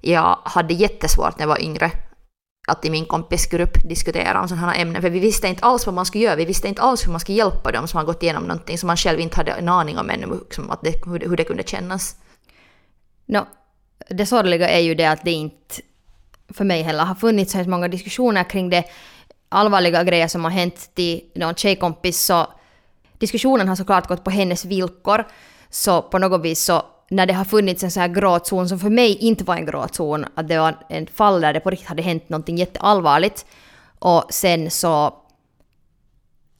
jag 0.00 0.38
hade 0.44 0.74
jättesvårt 0.74 1.38
när 1.38 1.42
jag 1.42 1.48
var 1.48 1.62
yngre 1.62 1.90
att 2.66 2.84
i 2.84 2.90
min 2.90 3.06
kompisgrupp 3.06 3.88
diskutera 3.88 4.40
om 4.40 4.48
sådana 4.48 4.72
här 4.72 4.82
ämnen, 4.82 5.02
för 5.02 5.10
vi 5.10 5.18
visste 5.18 5.48
inte 5.48 5.64
alls 5.64 5.86
vad 5.86 5.94
man 5.94 6.06
skulle 6.06 6.24
göra, 6.24 6.36
vi 6.36 6.44
visste 6.44 6.68
inte 6.68 6.82
alls 6.82 7.06
hur 7.06 7.10
man 7.10 7.20
skulle 7.20 7.38
hjälpa 7.38 7.72
dem 7.72 7.88
som 7.88 7.98
har 7.98 8.04
gått 8.04 8.22
igenom 8.22 8.42
någonting 8.42 8.78
som 8.78 8.86
man 8.86 8.96
själv 8.96 9.20
inte 9.20 9.36
hade 9.36 9.52
en 9.52 9.68
aning 9.68 9.98
om 9.98 10.10
ännu, 10.10 10.26
liksom, 10.26 10.70
att 10.70 10.82
det, 10.82 11.06
hur, 11.06 11.18
det, 11.18 11.28
hur 11.28 11.36
det 11.36 11.44
kunde 11.44 11.62
kännas. 11.62 12.16
No, 13.26 13.46
det 14.08 14.26
sorgliga 14.26 14.68
är 14.68 14.80
ju 14.80 14.94
det 14.94 15.06
att 15.06 15.24
det 15.24 15.30
inte 15.30 15.74
för 16.54 16.64
mig 16.64 16.82
heller 16.82 17.04
har 17.04 17.14
funnits 17.14 17.52
så 17.52 17.58
många 17.58 17.88
diskussioner 17.88 18.44
kring 18.44 18.70
det. 18.70 18.84
Allvarliga 19.48 20.04
grejer 20.04 20.28
som 20.28 20.44
har 20.44 20.50
hänt 20.50 20.90
till 20.94 21.20
någon 21.34 21.54
tjejkompis 21.54 22.24
så 22.24 22.46
diskussionen 23.18 23.68
har 23.68 23.76
såklart 23.76 24.08
gått 24.08 24.24
på 24.24 24.30
hennes 24.30 24.64
villkor. 24.64 25.24
Så 25.70 26.02
på 26.02 26.18
något 26.18 26.44
vis 26.44 26.64
så 26.64 26.82
när 27.10 27.26
det 27.26 27.32
har 27.32 27.44
funnits 27.44 27.82
en 27.82 27.90
sån 27.90 28.00
här 28.00 28.08
gråzon 28.08 28.68
som 28.68 28.78
för 28.78 28.90
mig 28.90 29.16
inte 29.16 29.44
var 29.44 29.56
en 29.56 29.66
gråzon, 29.66 30.24
att 30.34 30.48
det 30.48 30.58
var 30.58 30.74
ett 30.88 31.10
fall 31.10 31.40
där 31.40 31.52
det 31.52 31.60
på 31.60 31.70
riktigt 31.70 31.88
hade 31.88 32.02
hänt 32.02 32.28
någonting 32.28 32.56
jätteallvarligt 32.56 33.46
och 33.98 34.24
sen 34.30 34.70
så 34.70 35.14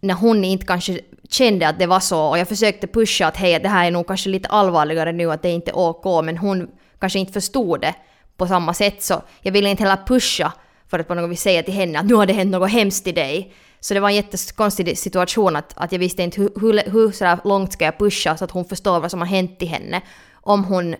när 0.01 0.15
hon 0.15 0.45
inte 0.45 0.67
kanske 0.67 1.01
kände 1.31 1.69
att 1.69 1.79
det 1.79 1.87
var 1.87 2.01
så 2.01 2.21
och 2.21 2.39
jag 2.39 2.49
försökte 2.49 2.87
pusha 2.87 3.27
att 3.27 3.37
hej, 3.37 3.61
det 3.61 3.69
här 3.69 3.87
är 3.87 3.91
nog 3.91 4.07
kanske 4.07 4.29
lite 4.29 4.49
allvarligare 4.49 5.13
nu, 5.13 5.33
att 5.33 5.43
det 5.43 5.51
inte 5.51 5.71
är 5.71 5.79
OK, 5.79 6.25
men 6.25 6.39
hon 6.39 6.69
kanske 6.99 7.19
inte 7.19 7.33
förstod 7.33 7.81
det 7.81 7.95
på 8.37 8.47
samma 8.47 8.75
sätt 8.75 9.03
så 9.03 9.23
jag 9.41 9.53
ville 9.53 9.71
inte 9.71 9.83
heller 9.83 10.03
pusha 10.07 10.53
för 10.89 10.99
att 10.99 11.09
på 11.09 11.15
något 11.15 11.31
vis 11.31 11.41
säga 11.43 11.63
till 11.63 11.75
henne 11.75 11.99
att 11.99 12.07
nu 12.07 12.15
har 12.15 12.27
det 12.27 12.33
hänt 12.33 12.51
något 12.51 12.71
hemskt 12.71 13.07
i 13.07 13.13
dig. 13.13 13.53
Så 13.81 13.95
det 13.95 14.01
var 14.01 14.09
en 14.09 14.15
jättekonstig 14.15 14.99
situation 14.99 15.57
att, 15.57 15.73
att 15.77 15.93
jag 15.93 15.99
visste 15.99 16.23
inte 16.23 16.41
hur, 16.41 16.51
hur, 16.61 16.91
hur 16.93 17.11
sådär 17.13 17.39
långt 17.45 17.73
ska 17.73 17.85
jag 17.85 17.99
pusha 17.99 18.37
så 18.37 18.45
att 18.45 18.51
hon 18.51 18.65
förstår 18.65 19.01
vad 19.01 19.11
som 19.11 19.21
har 19.21 19.27
hänt 19.27 19.63
i 19.63 19.67
henne. 19.67 20.01
Om 20.33 20.65
hon 20.65 20.95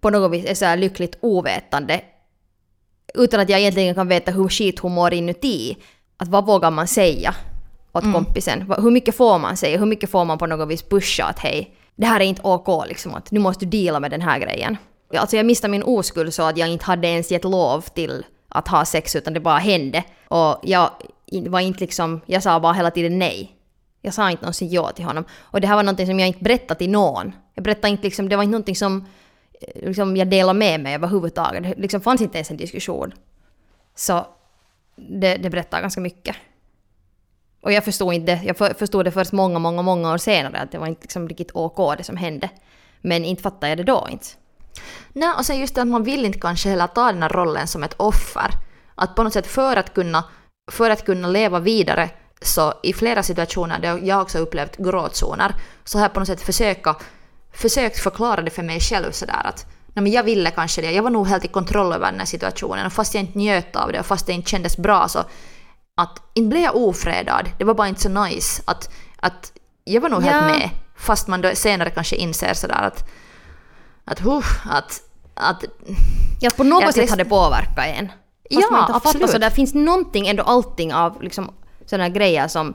på 0.00 0.10
något 0.10 0.30
vis 0.32 0.44
är 0.44 0.54
så 0.54 0.74
lyckligt 0.80 1.18
ovetande 1.20 2.00
utan 3.14 3.40
att 3.40 3.48
jag 3.48 3.60
egentligen 3.60 3.94
kan 3.94 4.08
veta 4.08 4.30
hur 4.30 4.48
skit 4.48 4.78
hon 4.78 4.92
mår 4.92 5.14
inuti. 5.14 5.76
Att 6.16 6.28
vad 6.28 6.46
vågar 6.46 6.70
man 6.70 6.86
säga? 6.88 7.34
åt 7.92 8.12
kompisen. 8.12 8.66
Va- 8.66 8.78
Hur 8.80 8.90
mycket 8.90 9.14
får 9.16 9.38
man 9.38 9.56
säga? 9.56 9.78
Hur 9.78 9.86
mycket 9.86 10.10
får 10.10 10.24
man 10.24 10.38
på 10.38 10.46
något 10.46 10.68
vis 10.68 10.82
pusha 10.82 11.24
att 11.24 11.38
hej, 11.38 11.76
det 11.96 12.06
här 12.06 12.20
är 12.20 12.24
inte 12.24 12.42
OK 12.44 12.86
liksom, 12.88 13.14
att 13.14 13.30
nu 13.30 13.40
måste 13.40 13.64
du 13.66 13.70
deala 13.84 14.00
med 14.00 14.10
den 14.10 14.20
här 14.20 14.38
grejen. 14.38 14.76
Alltså 15.16 15.36
jag 15.36 15.46
missade 15.46 15.70
min 15.70 15.82
oskuld 15.82 16.34
så 16.34 16.42
att 16.42 16.56
jag 16.56 16.68
inte 16.68 16.84
hade 16.84 17.08
ens 17.08 17.30
gett 17.30 17.44
lov 17.44 17.80
till 17.80 18.24
att 18.48 18.68
ha 18.68 18.84
sex 18.84 19.16
utan 19.16 19.32
det 19.34 19.40
bara 19.40 19.58
hände. 19.58 20.04
Och 20.28 20.58
jag 20.62 20.90
var 21.48 21.60
inte 21.60 21.80
liksom, 21.80 22.20
jag 22.26 22.42
sa 22.42 22.60
bara 22.60 22.72
hela 22.72 22.90
tiden 22.90 23.18
nej. 23.18 23.56
Jag 24.02 24.14
sa 24.14 24.30
inte 24.30 24.42
någonsin 24.42 24.70
ja 24.70 24.92
till 24.92 25.04
honom. 25.04 25.24
Och 25.40 25.60
det 25.60 25.66
här 25.66 25.76
var 25.76 25.82
någonting 25.82 26.06
som 26.06 26.20
jag 26.20 26.26
inte 26.28 26.44
berättade 26.44 26.78
till 26.78 26.90
någon. 26.90 27.32
Jag 27.54 27.64
berättade 27.64 27.88
inte 27.88 28.02
liksom, 28.04 28.28
det 28.28 28.36
var 28.36 28.42
inte 28.42 28.50
någonting 28.50 28.76
som 28.76 29.06
eh, 29.60 29.86
liksom, 29.86 30.16
jag 30.16 30.28
delade 30.28 30.58
med 30.58 30.80
mig 30.80 30.94
överhuvudtaget. 30.94 31.62
Det 31.62 31.74
liksom 31.82 32.00
fanns 32.00 32.20
inte 32.20 32.38
ens 32.38 32.50
en 32.50 32.56
diskussion. 32.56 33.12
Så 33.94 34.26
det, 34.96 35.36
det 35.36 35.50
berättar 35.50 35.80
ganska 35.80 36.00
mycket. 36.00 36.36
Och 37.60 37.72
jag 37.72 37.84
förstod 37.84 38.14
inte 38.14 38.40
jag 38.44 38.56
för- 38.56 38.74
förstod 38.74 39.04
det 39.04 39.10
först 39.10 39.32
många, 39.32 39.58
många, 39.58 39.82
många 39.82 40.12
år 40.12 40.18
senare 40.18 40.58
att 40.58 40.72
det 40.72 40.78
var 40.78 40.86
inte 40.86 41.02
liksom 41.02 41.28
riktigt 41.28 41.50
OK 41.54 41.96
det 41.98 42.04
som 42.04 42.16
hände. 42.16 42.48
Men 43.00 43.24
inte 43.24 43.42
fattade 43.42 43.68
jag 43.68 43.78
det 43.78 43.84
då 43.84 44.08
inte. 44.10 44.26
Nej, 45.12 45.30
och 45.38 45.46
sen 45.46 45.58
just 45.58 45.74
det 45.74 45.82
att 45.82 45.88
man 45.88 46.02
vill 46.04 46.24
inte 46.24 46.38
kanske 46.38 46.68
heller 46.68 46.86
ta 46.86 47.12
den 47.12 47.22
här 47.22 47.28
rollen 47.28 47.66
som 47.66 47.82
ett 47.82 47.94
offer. 47.96 48.50
Att 48.94 49.14
på 49.14 49.22
något 49.22 49.32
sätt 49.32 49.46
för 49.46 49.76
att 49.76 49.94
kunna, 49.94 50.24
för 50.72 50.90
att 50.90 51.04
kunna 51.04 51.28
leva 51.28 51.60
vidare 51.60 52.10
så 52.42 52.74
i 52.82 52.92
flera 52.92 53.22
situationer 53.22 53.78
där 53.78 54.00
jag 54.02 54.22
också 54.22 54.38
upplevt 54.38 54.76
gråtzoner 54.76 55.54
så 55.84 55.98
har 55.98 56.04
jag 56.04 56.12
på 56.12 56.20
något 56.20 56.26
sätt 56.26 56.42
försöka, 56.42 56.96
försökt 57.52 57.98
förklara 57.98 58.42
det 58.42 58.50
för 58.50 58.62
mig 58.62 58.80
själv 58.80 59.10
sådär 59.12 59.42
att 59.44 59.66
nej, 59.86 60.02
men 60.02 60.12
jag 60.12 60.22
ville 60.22 60.50
kanske 60.50 60.82
det, 60.82 60.90
jag 60.92 61.02
var 61.02 61.10
nog 61.10 61.26
helt 61.26 61.44
i 61.44 61.48
kontroll 61.48 61.92
över 61.92 62.10
den 62.10 62.18
här 62.18 62.26
situationen 62.26 62.86
och 62.86 62.92
fast 62.92 63.14
jag 63.14 63.22
inte 63.22 63.38
njöt 63.38 63.76
av 63.76 63.92
det 63.92 64.00
och 64.00 64.06
fast 64.06 64.26
det 64.26 64.32
inte 64.32 64.50
kändes 64.50 64.76
bra 64.76 65.08
så 65.08 65.18
att 65.96 66.22
inte 66.34 66.48
blev 66.48 66.62
jag 66.62 66.76
ofredad, 66.76 67.50
det 67.58 67.64
var 67.64 67.74
bara 67.74 67.88
inte 67.88 68.00
så 68.02 68.08
nice 68.08 68.62
att, 68.66 68.90
att 69.16 69.52
jag 69.84 70.00
var 70.00 70.08
nog 70.08 70.22
Ja. 70.22 70.30
helt 70.30 70.46
med 70.46 70.70
fast 70.96 71.28
man 71.28 71.40
då 71.40 71.50
senare 71.54 71.90
kanske 71.90 72.16
inser 72.16 72.54
sådär 72.54 72.82
att 72.82 73.08
att, 74.04 74.20
huh, 74.20 74.44
att, 74.64 75.02
att 75.34 75.64
Ja, 76.40 76.50
på 76.56 76.64
något 76.64 76.94
sätt 76.94 77.10
har 77.10 77.16
det 77.16 77.24
påverkat 77.24 77.86
en. 77.86 78.08
Fast 78.08 78.16
Ja, 78.48 78.66
man 78.70 79.00
inte. 79.14 79.28
Så 79.28 79.38
där 79.38 79.50
finns 79.50 79.74
någonting, 79.74 80.28
ändå 80.28 80.42
allting 80.42 80.94
av 80.94 81.22
liksom 81.22 81.50
sådana 81.86 82.08
grejer 82.08 82.48
som 82.48 82.74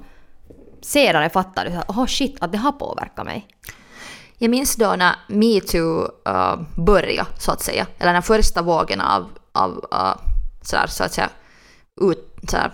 senare 0.81 1.29
fattar 1.29 1.65
du, 1.65 1.71
åh 1.88 2.00
oh 2.00 2.05
shit, 2.05 2.38
att 2.41 2.51
det 2.51 2.57
har 2.57 2.71
påverkat 2.71 3.25
mig. 3.25 3.48
Jag 4.38 4.51
minns 4.51 4.75
då 4.75 4.95
när 4.95 5.15
metoo 5.27 6.01
uh, 6.29 6.62
började, 6.75 7.29
så 7.39 7.51
att 7.51 7.62
säga, 7.62 7.88
eller 8.00 8.13
den 8.13 8.24
första 8.24 8.62
vågen 8.62 9.01
av, 9.01 9.29
av 9.51 9.71
uh, 9.71 10.15
sådär, 10.62 10.88
så 10.88 11.03
att 11.03 11.13
säga, 11.13 11.29
ut, 12.01 12.36
sådär, 12.48 12.71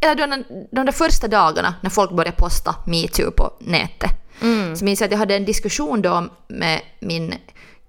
eller 0.00 0.14
då 0.14 0.26
den, 0.26 0.44
de 0.72 0.86
där 0.86 0.92
första 0.92 1.28
dagarna 1.28 1.74
när 1.80 1.90
folk 1.90 2.10
började 2.10 2.36
posta 2.36 2.74
metoo 2.86 3.30
på 3.30 3.52
nätet. 3.60 4.10
Mm. 4.42 4.76
Så 4.76 4.84
minns 4.84 5.00
jag 5.00 5.06
att 5.06 5.12
jag 5.12 5.18
hade 5.18 5.36
en 5.36 5.44
diskussion 5.44 6.02
då 6.02 6.28
med 6.48 6.80
min 7.00 7.34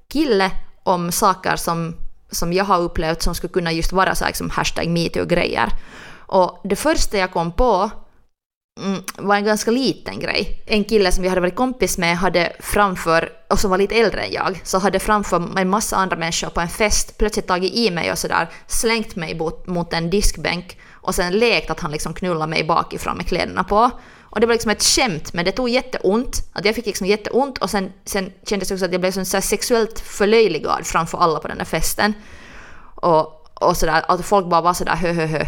kille 0.08 0.52
om 0.84 1.12
saker 1.12 1.56
som, 1.56 1.96
som 2.32 2.54
jag 2.54 2.66
har 2.66 2.80
upplevt 2.82 3.22
som 3.22 3.36
skulle 3.36 3.54
kunna 3.54 3.72
just 3.72 3.92
vara 3.92 4.16
så 4.16 4.26
här, 4.26 4.34
som 4.34 4.50
hashtag 4.50 4.88
metoo-grejer. 4.88 5.70
Och 6.28 6.62
det 6.64 6.76
första 6.76 7.18
jag 7.18 7.32
kom 7.32 7.52
på 7.52 7.92
mm, 8.82 9.02
var 9.18 9.36
en 9.36 9.46
ganska 9.46 9.72
liten 9.72 10.20
grej. 10.20 10.64
En 10.66 10.84
kille 10.84 11.12
som 11.12 11.24
jag 11.24 11.32
hade 11.32 11.42
varit 11.42 11.56
kompis 11.56 11.98
med 11.98 12.18
hade 12.18 12.54
framför, 12.60 13.30
och 13.50 13.60
som 13.60 13.72
var 13.72 13.78
lite 13.78 13.96
äldre 13.96 14.22
än 14.22 14.32
jag, 14.32 14.62
så 14.64 14.80
hade 14.80 15.00
framför 15.00 15.60
en 15.60 15.70
massa 15.70 15.96
andra 15.96 16.18
människor 16.18 16.50
på 16.50 16.62
en 16.62 16.70
fest 16.70 17.18
plötsligt 17.18 17.48
tagit 17.48 17.74
i 17.74 17.92
mig 17.92 18.12
och 18.12 18.18
sådär, 18.18 18.50
slängt 18.68 19.16
mig 19.16 19.36
mot, 19.36 19.68
mot 19.68 19.94
en 19.94 20.10
diskbänk 20.10 20.78
och 20.92 21.16
sen 21.16 21.34
lekt 21.34 21.70
att 21.70 21.80
han 21.80 21.92
liksom 21.92 22.14
knullade 22.14 22.50
mig 22.50 22.64
bakifrån 22.64 23.18
med 23.18 23.28
kläderna 23.28 23.64
på. 23.64 23.92
Och 24.34 24.40
det 24.40 24.46
var 24.46 24.54
liksom 24.54 24.72
ett 24.72 24.84
skämt, 24.84 25.34
men 25.34 25.46
det 25.46 25.52
tog 25.52 25.70
jätteont. 25.70 26.50
Att 26.54 26.66
jag 26.66 26.76
fick 26.76 26.86
liksom 26.86 27.08
jätteont 27.08 27.58
och 27.58 27.70
sen, 27.70 27.94
sen 28.06 28.32
kändes 28.46 28.68
det 28.68 28.76
också 28.76 28.86
att 28.86 28.92
jag 28.92 29.02
blev 29.02 29.12
så 29.12 29.26
så 29.26 29.38
här 29.38 29.42
sexuellt 29.42 30.00
förlöjligad 30.00 30.86
framför 30.86 31.18
alla 31.18 31.40
på 31.40 31.48
den 31.48 31.58
där 31.58 31.66
festen. 31.66 32.14
Och, 32.96 33.48
och 33.54 33.78
sådär, 33.78 34.06
att 34.08 34.26
folk 34.26 34.48
bara 34.48 34.62
var 34.62 34.74
sådär 34.74 34.96
hö 34.96 35.12
hö 35.12 35.26
hö. 35.26 35.46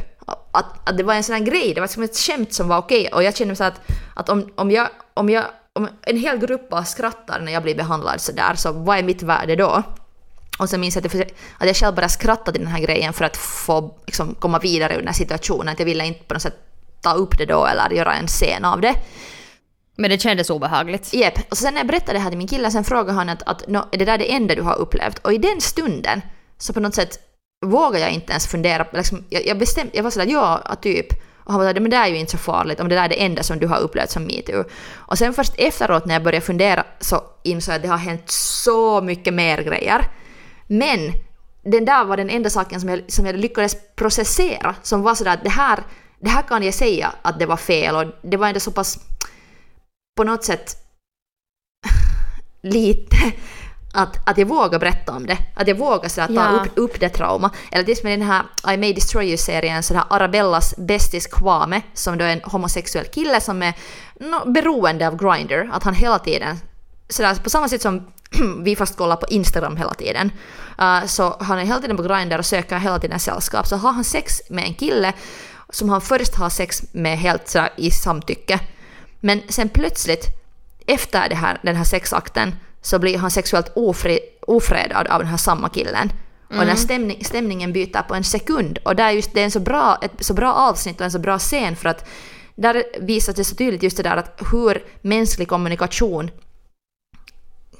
Att, 0.52 0.90
att 0.90 0.98
det 0.98 1.04
var 1.04 1.14
en 1.14 1.24
sån 1.24 1.36
här 1.36 1.42
grej, 1.42 1.74
det 1.74 1.82
var 1.82 1.88
som 1.88 2.04
ett 2.04 2.18
skämt 2.18 2.54
som 2.54 2.68
var 2.68 2.78
okej. 2.78 3.10
Och 3.14 3.24
jag 3.24 3.36
kände 3.36 3.56
så 3.56 3.64
att, 3.64 3.82
att 4.16 4.30
om, 4.30 4.50
om, 4.56 4.72
jag, 4.72 4.88
om, 5.14 5.30
jag, 5.30 5.44
om 5.74 5.88
en 6.02 6.18
hel 6.18 6.38
grupp 6.38 6.70
bara 6.70 6.86
skrattar 6.86 7.40
när 7.40 7.52
jag 7.52 7.64
blir 7.64 7.76
behandlad 7.76 8.22
sådär, 8.22 8.56
så 8.56 8.72
vad 8.72 8.98
är 8.98 9.04
mitt 9.04 9.24
värde 9.24 9.56
då? 9.56 9.84
Och 10.60 10.70
sen 10.70 10.82
minns 10.82 10.96
jag 10.96 11.06
att 11.06 11.14
jag, 11.14 11.32
att 11.58 11.68
jag 11.68 11.76
själv 11.76 11.96
bara 11.96 12.10
skrattade 12.10 12.52
till 12.52 12.62
den 12.62 12.72
här 12.72 12.82
grejen 12.82 13.14
för 13.14 13.26
att 13.26 13.38
få 13.38 13.96
liksom, 14.06 14.36
komma 14.36 14.60
vidare 14.60 14.94
ur 14.94 14.98
den 14.98 15.08
här 15.08 15.14
situationen. 15.14 15.70
Att 15.70 15.80
jag 15.80 15.86
ville 15.86 16.06
inte 16.06 16.24
på 16.24 16.34
något 16.34 16.44
sätt 16.44 16.75
ta 17.06 17.14
upp 17.14 17.38
det 17.38 17.46
då 17.46 17.66
eller 17.66 17.90
göra 17.90 18.14
en 18.14 18.28
scen 18.28 18.66
av 18.66 18.82
det. 18.82 18.96
Men 19.98 20.10
det 20.10 20.22
kändes 20.22 20.50
obehagligt. 20.50 21.14
Jep, 21.14 21.34
och 21.52 21.58
sen 21.58 21.74
när 21.74 21.80
jag 21.80 21.88
berättade 21.88 22.14
det 22.14 22.20
här 22.20 22.30
till 22.30 22.38
min 22.38 22.48
kille, 22.48 22.72
sen 22.72 22.84
frågade 22.84 23.12
han 23.12 23.30
att, 23.30 23.44
att 23.44 23.68
no, 23.68 23.78
är 23.92 23.98
det 23.98 24.06
där 24.06 24.18
det 24.18 24.32
enda 24.32 24.56
du 24.56 24.62
har 24.62 24.76
upplevt? 24.76 25.20
Och 25.20 25.34
i 25.34 25.38
den 25.38 25.62
stunden 25.62 26.22
så 26.58 26.74
på 26.74 26.80
något 26.80 26.96
sätt 26.96 27.20
vågade 27.66 28.00
jag 28.00 28.12
inte 28.12 28.32
ens 28.32 28.48
fundera. 28.48 28.86
Liksom, 28.94 29.24
jag, 29.30 29.48
jag, 29.48 29.58
bestäm, 29.58 29.90
jag 29.94 30.04
var 30.04 30.12
sådär, 30.12 30.28
ja, 30.28 30.76
typ. 30.82 31.08
Och 31.44 31.52
han 31.52 31.60
var 31.60 31.68
sådär, 31.68 31.82
men 31.82 31.92
det 31.92 31.98
är 31.98 32.08
ju 32.08 32.18
inte 32.18 32.32
så 32.32 32.38
farligt 32.38 32.80
om 32.80 32.90
det 32.90 32.96
där 32.96 33.04
är 33.04 33.10
det 33.10 33.24
enda 33.24 33.44
som 33.44 33.60
du 33.60 33.68
har 33.68 33.80
upplevt 33.80 34.10
som 34.12 34.24
metoo. 34.24 34.64
Och 34.96 35.18
sen 35.18 35.34
först 35.34 35.54
efteråt 35.58 36.06
när 36.06 36.16
jag 36.16 36.24
började 36.24 36.46
fundera 36.46 36.84
så 37.00 37.24
insåg 37.44 37.74
jag 37.74 37.76
att 37.76 37.82
det 37.82 37.90
har 37.90 37.98
hänt 37.98 38.30
så 38.32 39.02
mycket 39.02 39.34
mer 39.34 39.62
grejer. 39.62 40.02
Men 40.68 41.12
den 41.64 41.86
där 41.86 42.06
var 42.06 42.18
den 42.18 42.30
enda 42.30 42.50
saken 42.50 42.82
som 42.82 42.90
jag, 42.90 43.02
som 43.08 43.26
jag 43.26 43.36
lyckades 43.36 43.76
processera, 43.96 44.76
som 44.82 45.02
var 45.02 45.16
sådär 45.16 45.34
att 45.34 45.44
det 45.44 45.50
här, 45.50 45.80
det 46.20 46.30
här 46.30 46.42
kan 46.42 46.64
jag 46.64 46.74
säga 46.74 47.14
att 47.22 47.40
det 47.40 47.46
var 47.46 47.58
fel 47.58 47.96
och 47.96 48.06
det 48.22 48.38
var 48.38 48.48
ändå 48.48 48.60
så 48.60 48.72
pass 48.72 49.00
på 50.18 50.24
något 50.24 50.44
sätt 50.44 50.76
lite 52.62 53.18
att, 53.96 54.30
att 54.30 54.38
jag 54.38 54.46
vågar 54.46 54.80
berätta 54.80 55.12
om 55.12 55.26
det. 55.26 55.38
Att 55.56 55.68
jag 55.68 55.76
vågar 55.76 56.10
så 56.10 56.22
att 56.22 56.28
ta 56.28 56.34
Ja. 56.34 56.62
upp, 56.66 56.72
upp 56.76 57.00
det 57.00 57.10
trauma. 57.10 57.52
Eller 57.72 57.84
det 57.84 57.92
är 57.92 57.96
som 57.96 58.10
med 58.10 58.20
den 58.20 58.28
här 58.28 58.74
I 58.74 58.78
May 58.78 58.94
Destroy 58.94 59.26
You-serien, 59.26 59.84
så 59.84 59.94
här 59.94 60.04
Arabellas 60.10 60.76
bästis 60.78 61.28
Kwame, 61.28 61.82
som 61.94 62.18
då 62.18 62.26
är 62.26 62.30
en 62.30 62.42
homosexuell 62.44 63.06
kille 63.06 63.42
som 63.42 63.62
är 63.64 63.74
no, 64.20 64.52
beroende 64.52 65.08
av 65.08 65.18
Grindr. 65.18 65.70
Att 65.74 65.84
han 65.84 65.94
hela 65.94 66.20
tiden, 66.20 66.58
sådär, 67.10 67.36
på 67.36 67.50
samma 67.50 67.70
sätt 67.70 67.82
som 67.82 68.08
vi 68.64 68.76
fast 68.76 68.98
kollar 68.98 69.16
på 69.16 69.28
Instagram 69.30 69.78
hela 69.78 69.94
tiden, 69.94 70.32
uh, 70.82 71.06
så 71.06 71.38
han 71.40 71.60
är 71.60 71.66
hela 71.66 71.82
tiden 71.82 71.98
på 71.98 72.04
Grindr 72.04 72.38
och 72.38 72.46
söker 72.46 72.78
hela 72.78 73.00
tiden 73.00 73.20
sällskap. 73.20 73.68
Så 73.68 73.76
har 73.76 73.92
han 73.92 74.04
sex 74.04 74.42
med 74.50 74.64
en 74.64 74.74
kille 74.74 75.14
som 75.70 75.90
han 75.90 76.02
först 76.02 76.36
har 76.36 76.50
sex 76.50 76.84
med 76.92 77.18
helt 77.18 77.48
sådär, 77.48 77.70
i 77.78 77.92
samtycke. 77.92 78.60
Men 79.20 79.42
sen 79.50 79.70
plötsligt, 79.70 80.26
efter 80.88 81.30
det 81.30 81.36
här, 81.36 81.60
den 81.64 81.76
här 81.76 81.84
sexakten, 81.84 82.56
så 82.82 83.00
blir 83.00 83.18
han 83.18 83.32
sexuellt 83.32 83.72
ofri, 83.76 84.20
ofredad 84.42 85.08
av 85.08 85.20
den 85.20 85.28
här 85.28 85.38
samma 85.38 85.70
killen. 85.70 86.12
Och 86.50 86.56
den 86.56 86.68
här 86.68 86.76
stämning, 86.76 87.26
stämningen 87.26 87.74
byter 87.74 88.02
på 88.08 88.16
en 88.16 88.24
sekund. 88.24 88.78
Och 88.84 88.96
där 88.96 89.12
just, 89.12 89.34
det 89.34 89.40
är 89.40 89.46
en 89.46 89.52
så 89.52 89.60
bra, 89.60 89.98
ett 90.02 90.26
så 90.26 90.34
bra 90.34 90.54
avsnitt 90.54 91.00
och 91.00 91.06
en 91.06 91.12
så 91.12 91.20
bra 91.20 91.40
scen 91.40 91.76
för 91.76 91.90
att 91.90 92.10
där 92.56 92.84
visas 93.02 93.36
det 93.36 93.44
så 93.44 93.56
tydligt 93.56 93.84
just 93.84 93.98
det 93.98 94.04
där 94.04 94.18
att 94.18 94.42
hur 94.52 94.84
mänsklig 95.02 95.48
kommunikation 95.48 96.32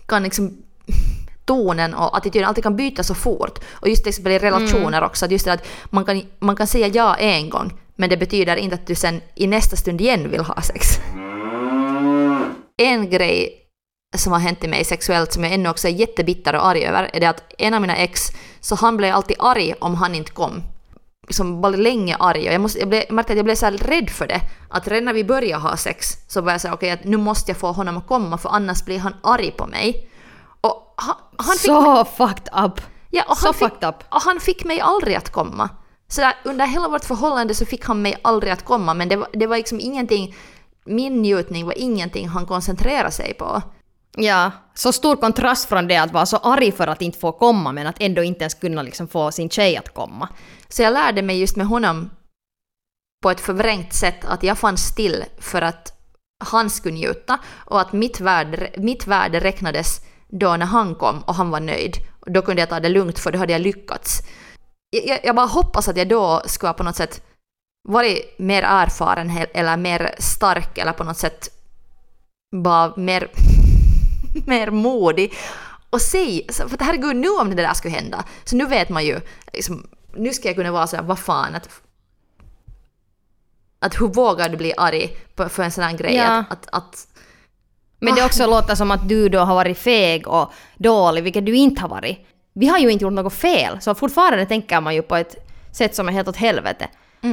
kan 0.06 0.24
liksom 0.24 0.58
tonen 1.46 1.94
och 1.94 2.18
attityden 2.18 2.48
alltid 2.48 2.64
kan 2.64 2.76
byta 2.76 3.04
så 3.04 3.16
fort. 3.16 3.60
Och 3.72 3.90
just 3.90 4.04
till 4.04 4.10
exempel 4.10 4.32
i 4.32 4.40
relationer 4.40 5.04
också, 5.04 5.26
att 5.26 5.32
just 5.32 5.46
det 5.46 5.54
att 5.54 5.68
man 5.86 6.06
kan, 6.06 6.22
man 6.40 6.56
kan 6.56 6.68
säga 6.68 6.88
ja 6.88 7.16
en 7.16 7.50
gång, 7.50 7.74
men 7.96 8.10
det 8.10 8.18
betyder 8.18 8.56
inte 8.56 8.76
att 8.76 8.88
du 8.88 8.96
sen 8.96 9.22
i 9.36 9.48
nästa 9.48 9.76
stund 9.76 10.02
igen 10.02 10.32
vill 10.32 10.42
ha 10.42 10.62
sex. 10.62 11.00
En 12.78 13.10
grej 13.10 13.62
som 14.18 14.32
har 14.32 14.40
hänt 14.40 14.64
i 14.64 14.68
mig 14.68 14.84
sexuellt 14.84 15.34
som 15.34 15.44
jag 15.44 15.54
ännu 15.54 15.70
också 15.70 15.88
är 15.88 15.92
jättebitter 15.92 16.56
och 16.56 16.66
arg 16.66 16.86
över 16.86 17.10
är 17.14 17.20
det 17.20 17.30
att 17.30 17.44
en 17.58 17.74
av 17.74 17.82
mina 17.82 17.96
ex, 17.96 18.32
så 18.62 18.76
han 18.76 18.98
blev 18.98 19.16
alltid 19.16 19.38
arg 19.40 19.74
om 19.80 19.96
han 19.96 20.16
inte 20.16 20.32
kom. 20.32 20.64
Som 21.30 21.62
var 21.62 21.72
länge 21.72 22.16
arg 22.16 22.48
och 22.48 22.54
jag, 22.54 22.62
måste, 22.62 22.80
jag, 22.80 22.90
blev, 22.90 23.04
jag 23.08 23.16
märkte 23.16 23.34
att 23.34 23.38
jag 23.38 23.46
blev 23.46 23.56
så 23.56 23.70
rädd 23.70 24.10
för 24.10 24.28
det. 24.28 24.42
Att 24.70 24.88
redan 24.88 25.06
när 25.06 25.14
vi 25.14 25.24
började 25.24 25.64
ha 25.64 25.78
sex 25.78 26.08
så 26.28 26.42
var 26.42 26.52
jag 26.52 26.62
så 26.62 26.68
här, 26.68 26.76
okej 26.76 26.92
att 26.92 27.04
nu 27.04 27.18
måste 27.18 27.52
jag 27.52 27.58
få 27.58 27.72
honom 27.72 27.98
att 27.98 28.08
komma 28.08 28.38
för 28.38 28.50
annars 28.50 28.86
blir 28.86 29.00
han 29.00 29.14
arg 29.24 29.52
på 29.52 29.68
mig. 29.68 30.10
Han, 31.38 31.56
fick 31.56 31.66
Så 31.66 32.06
fucked 32.06 32.66
up. 32.66 32.82
Ja, 33.10 33.24
och 33.28 33.38
Så 33.38 33.54
fick, 33.54 33.70
fucked 33.70 33.90
up. 33.90 33.96
och 34.10 34.22
han 34.22 34.40
fick 34.40 34.64
mig 34.66 34.82
aldrig 34.82 35.16
att 35.16 35.32
komma. 35.32 35.70
Så 36.08 36.22
där, 36.22 36.34
under 36.44 36.66
hela 36.66 36.88
vårt 36.88 37.06
förhållande 37.06 37.56
så 37.56 37.66
fick 37.66 37.86
han 37.86 38.02
mig 38.02 38.16
aldrig 38.22 38.54
att 38.54 38.66
komma, 38.66 38.94
men 38.94 39.10
det 39.10 39.16
var, 39.16 39.28
det 39.34 39.48
var 39.48 39.58
liksom 39.58 39.80
ingenting, 39.80 40.36
min 40.86 41.22
njutning 41.22 41.66
var 41.66 41.78
ingenting 41.78 42.28
han 42.28 42.46
koncentrerade 42.46 43.12
sig 43.12 43.34
på. 43.34 43.62
Ja, 44.18 44.52
så 44.74 44.92
stor 44.92 45.16
kontrast 45.16 45.70
från 45.70 45.88
det 45.88 45.98
att 45.98 46.14
vara 46.14 46.26
så 46.26 46.38
arg 46.38 46.72
för 46.72 46.88
att 46.88 47.02
inte 47.02 47.20
få 47.20 47.32
komma 47.32 47.72
men 47.72 47.88
att 47.88 47.96
ändå 48.00 48.24
inte 48.24 48.42
ens 48.44 48.54
kunna 48.54 48.82
liksom 48.82 49.08
få 49.08 49.32
sin 49.32 49.50
tjej 49.50 49.78
att 49.78 49.94
komma. 49.94 50.30
Så 50.70 50.82
jag 50.82 50.94
lärde 50.94 51.22
mig 51.22 51.40
just 51.40 51.56
med 51.56 51.68
honom 51.68 52.10
på 53.24 53.30
ett 53.32 53.42
förvrängt 53.42 53.94
sätt 53.94 54.26
att 54.26 54.44
jag 54.44 54.58
fanns 54.58 54.82
still 54.82 55.24
för 55.40 55.62
att 55.62 55.92
han 56.44 56.70
skulle 56.70 56.96
njuta 56.96 57.40
och 57.56 57.82
att 57.82 57.94
mitt 57.94 58.20
värde, 58.20 58.70
mitt 58.78 59.08
värde 59.08 59.40
räknades 59.40 60.02
då 60.28 60.58
när 60.58 60.66
han 60.66 60.96
kom 60.96 61.22
och 61.22 61.36
han 61.36 61.50
var 61.50 61.60
nöjd. 61.60 61.98
Då 62.26 62.42
kunde 62.42 62.62
jag 62.62 62.70
ta 62.70 62.80
det 62.80 62.90
lugnt 62.90 63.20
för 63.20 63.32
då 63.32 63.40
hade 63.40 63.54
jag 63.54 63.62
lyckats. 63.62 64.22
Jag, 64.90 65.20
jag, 65.24 65.36
bara 65.36 65.46
hoppas 65.46 65.88
att 65.88 65.98
jag 65.98 66.10
då 66.10 66.42
skulle 66.46 66.74
på 66.74 66.84
något 66.84 66.96
sätt 66.96 67.22
varit 67.88 68.40
mer 68.40 68.64
erfaren 68.64 69.32
eller 69.54 69.78
mer 69.78 70.16
stark 70.20 70.78
eller 70.78 70.92
på 70.92 71.04
något 71.04 71.18
sätt 71.18 71.50
bara 72.64 72.94
mer, 72.96 73.32
mer 74.48 74.72
modig 74.72 75.34
och 75.90 76.02
säg, 76.02 76.48
för 76.50 76.84
herregud 76.84 77.16
nu 77.16 77.30
om 77.30 77.50
det 77.50 77.56
där 77.56 77.74
skulle 77.74 77.94
hända, 77.94 78.24
så 78.44 78.56
nu 78.56 78.66
vet 78.66 78.90
man 78.90 79.06
ju, 79.06 79.22
liksom, 79.54 79.88
nu 80.16 80.34
ska 80.34 80.48
jag 80.48 80.56
kunna 80.56 80.72
vara 80.72 80.88
sådär, 80.88 81.04
vad 81.04 81.20
fan, 81.20 81.56
att, 81.56 81.70
att 83.80 84.02
hur 84.02 84.08
vågar 84.08 84.50
du 84.50 84.58
bli 84.58 84.74
arg 84.78 85.18
för 85.36 85.64
en 85.64 85.72
sån 85.72 85.84
här 85.84 85.98
grej? 85.98 86.16
Ja. 86.16 86.44
Att, 86.50 86.52
att, 86.52 86.68
att, 86.72 87.08
Men 88.06 88.16
det 88.16 88.26
också 88.26 88.48
låter 88.48 88.76
som 88.76 88.92
att 88.92 89.10
du 89.10 89.30
då 89.30 89.40
har 89.40 89.56
varit 89.56 89.78
feg 89.78 90.28
och 90.28 90.54
dålig, 90.78 91.24
vilket 91.24 91.46
du 91.46 91.56
inte 91.56 91.82
har 91.82 91.90
varit. 91.90 92.28
Vi 92.54 92.68
har 92.68 92.80
ju 92.80 92.90
inte 92.90 93.04
gjort 93.04 93.14
något 93.14 93.34
fel, 93.34 93.82
så 93.82 93.96
fortfarande 93.96 94.46
tänker 94.46 94.82
man 94.82 94.96
ju 94.96 95.02
på 95.02 95.16
ett 95.16 95.36
sätt 95.72 95.96
som 95.96 96.08
är 96.08 96.12
helt 96.12 96.28
åt 96.28 96.36
helvete. 96.36 96.88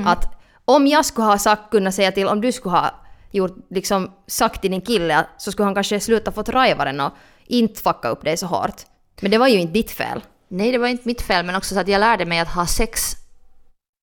Att 0.06 0.42
om 0.64 0.86
jag 0.86 1.04
skulle 1.04 1.26
ha 1.26 1.38
sagt, 1.38 1.70
kunnat 1.70 1.94
säga 1.94 2.12
till, 2.12 2.28
om 2.28 2.40
du 2.40 2.52
skulle 2.52 2.76
ha 2.76 2.90
gjort, 3.30 3.56
liksom, 3.70 4.10
sagt 4.26 4.60
till 4.60 4.70
din 4.70 4.80
kille 4.80 5.26
så 5.38 5.52
skulle 5.52 5.66
han 5.66 5.74
kanske 5.74 6.00
sluta 6.00 6.32
få 6.32 6.42
rajva 6.42 6.84
den 6.84 7.00
och 7.00 7.12
inte 7.46 7.82
fucka 7.82 8.08
upp 8.08 8.24
dig 8.24 8.36
så 8.36 8.46
hårt. 8.46 8.82
Men 9.20 9.30
det 9.30 9.38
var 9.38 9.48
ju 9.48 9.60
inte 9.60 9.72
ditt 9.72 9.90
fel. 9.90 10.20
nej, 10.48 10.72
det 10.72 10.78
var 10.78 10.88
inte 10.88 11.08
mitt 11.08 11.22
fel, 11.22 11.46
men 11.46 11.56
också 11.56 11.74
så 11.74 11.80
att 11.80 11.88
jag 11.88 12.00
lärde 12.00 12.24
mig 12.24 12.38
att 12.38 12.48
ha 12.48 12.66
sex 12.66 13.16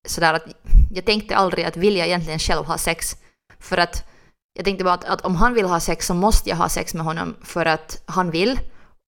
sådär 0.07 0.33
att 0.33 0.45
jag 0.93 1.05
tänkte 1.05 1.35
aldrig 1.35 1.65
att 1.65 1.77
vill 1.77 1.97
jag 1.97 2.07
egentligen 2.07 2.39
själv 2.39 2.65
ha 2.65 2.77
sex? 2.77 3.15
För 3.59 3.77
att 3.77 4.09
jag 4.59 4.65
tänkte 4.65 4.83
bara 4.83 4.93
att, 4.93 5.03
att 5.03 5.21
om 5.21 5.35
han 5.35 5.53
vill 5.53 5.65
ha 5.65 5.79
sex 5.79 6.07
så 6.07 6.13
måste 6.13 6.49
jag 6.49 6.57
ha 6.57 6.69
sex 6.69 6.93
med 6.93 7.05
honom 7.05 7.35
för 7.43 7.65
att 7.65 8.01
han 8.05 8.31
vill. 8.31 8.59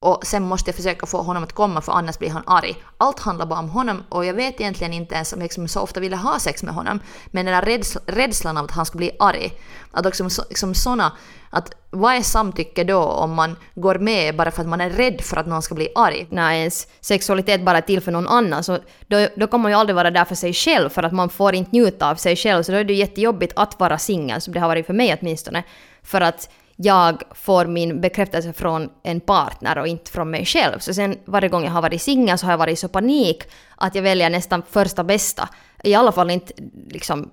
Och 0.03 0.25
sen 0.25 0.43
måste 0.43 0.69
jag 0.69 0.75
försöka 0.75 1.05
få 1.05 1.21
honom 1.21 1.43
att 1.43 1.53
komma 1.53 1.81
för 1.81 1.91
annars 1.91 2.19
blir 2.19 2.29
han 2.29 2.43
arg. 2.45 2.75
Allt 2.97 3.19
handlar 3.19 3.45
bara 3.45 3.59
om 3.59 3.69
honom 3.69 4.03
och 4.09 4.25
jag 4.25 4.33
vet 4.33 4.61
egentligen 4.61 4.93
inte 4.93 5.15
ens 5.15 5.33
om 5.33 5.39
jag 5.39 5.43
liksom 5.43 5.67
så 5.67 5.81
ofta 5.81 5.99
ville 5.99 6.15
ha 6.15 6.39
sex 6.39 6.63
med 6.63 6.73
honom. 6.73 6.99
Men 7.27 7.45
den 7.45 7.55
där 7.55 7.71
rädsl- 7.71 8.01
rädslan 8.05 8.57
av 8.57 8.65
att 8.65 8.71
han 8.71 8.85
ska 8.85 8.97
bli 8.97 9.11
arg. 9.19 9.53
Att 9.91 10.05
liksom, 10.05 10.29
liksom 10.49 10.73
såna, 10.75 11.11
att 11.49 11.71
vad 11.89 12.15
är 12.15 12.21
samtycke 12.21 12.83
då 12.83 13.03
om 13.03 13.33
man 13.33 13.55
går 13.75 13.95
med 13.95 14.35
bara 14.35 14.51
för 14.51 14.61
att 14.61 14.67
man 14.67 14.81
är 14.81 14.89
rädd 14.89 15.21
för 15.21 15.37
att 15.37 15.47
någon 15.47 15.61
ska 15.61 15.75
bli 15.75 15.89
arg? 15.95 16.27
när 16.29 16.53
ens 16.53 16.87
sexualitet 17.01 17.65
bara 17.65 17.77
är 17.77 17.81
till 17.81 18.01
för 18.01 18.11
någon 18.11 18.27
annan 18.27 18.63
så 18.63 18.79
då, 19.07 19.27
då 19.35 19.47
kommer 19.47 19.63
man 19.63 19.71
ju 19.71 19.77
aldrig 19.77 19.95
vara 19.95 20.11
där 20.11 20.25
för 20.25 20.35
sig 20.35 20.53
själv 20.53 20.89
för 20.89 21.03
att 21.03 21.13
man 21.13 21.29
får 21.29 21.55
inte 21.55 21.71
njuta 21.71 22.09
av 22.09 22.15
sig 22.15 22.35
själv 22.35 22.63
så 22.63 22.71
då 22.71 22.77
är 22.77 22.83
det 22.83 22.93
jättejobbigt 22.93 23.53
att 23.55 23.79
vara 23.79 23.97
singel 23.97 24.41
som 24.41 24.53
det 24.53 24.59
har 24.59 24.67
varit 24.67 24.85
för 24.85 24.93
mig 24.93 25.17
åtminstone. 25.21 25.63
För 26.03 26.21
att 26.21 26.49
jag 26.83 27.23
får 27.31 27.65
min 27.65 28.01
bekräftelse 28.01 28.53
från 28.53 28.89
en 29.03 29.19
partner 29.19 29.77
och 29.77 29.87
inte 29.87 30.11
från 30.11 30.31
mig 30.31 30.45
själv. 30.45 30.79
Så 30.79 30.93
sen 30.93 31.17
varje 31.25 31.49
gång 31.49 31.63
jag 31.63 31.71
har 31.71 31.81
varit 31.81 32.01
singel 32.01 32.37
så 32.37 32.45
har 32.45 32.53
jag 32.53 32.57
varit 32.57 32.73
i 32.73 32.75
så 32.75 32.87
panik 32.87 33.43
att 33.75 33.95
jag 33.95 34.03
väljer 34.03 34.29
nästan 34.29 34.63
första 34.69 35.03
bästa. 35.03 35.49
I 35.83 35.95
alla 35.95 36.11
fall 36.11 36.31
inte 36.31 36.53
liksom 36.89 37.31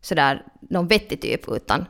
sådär 0.00 0.42
någon 0.60 0.88
vettig 0.88 1.20
typ 1.20 1.48
utan 1.48 1.86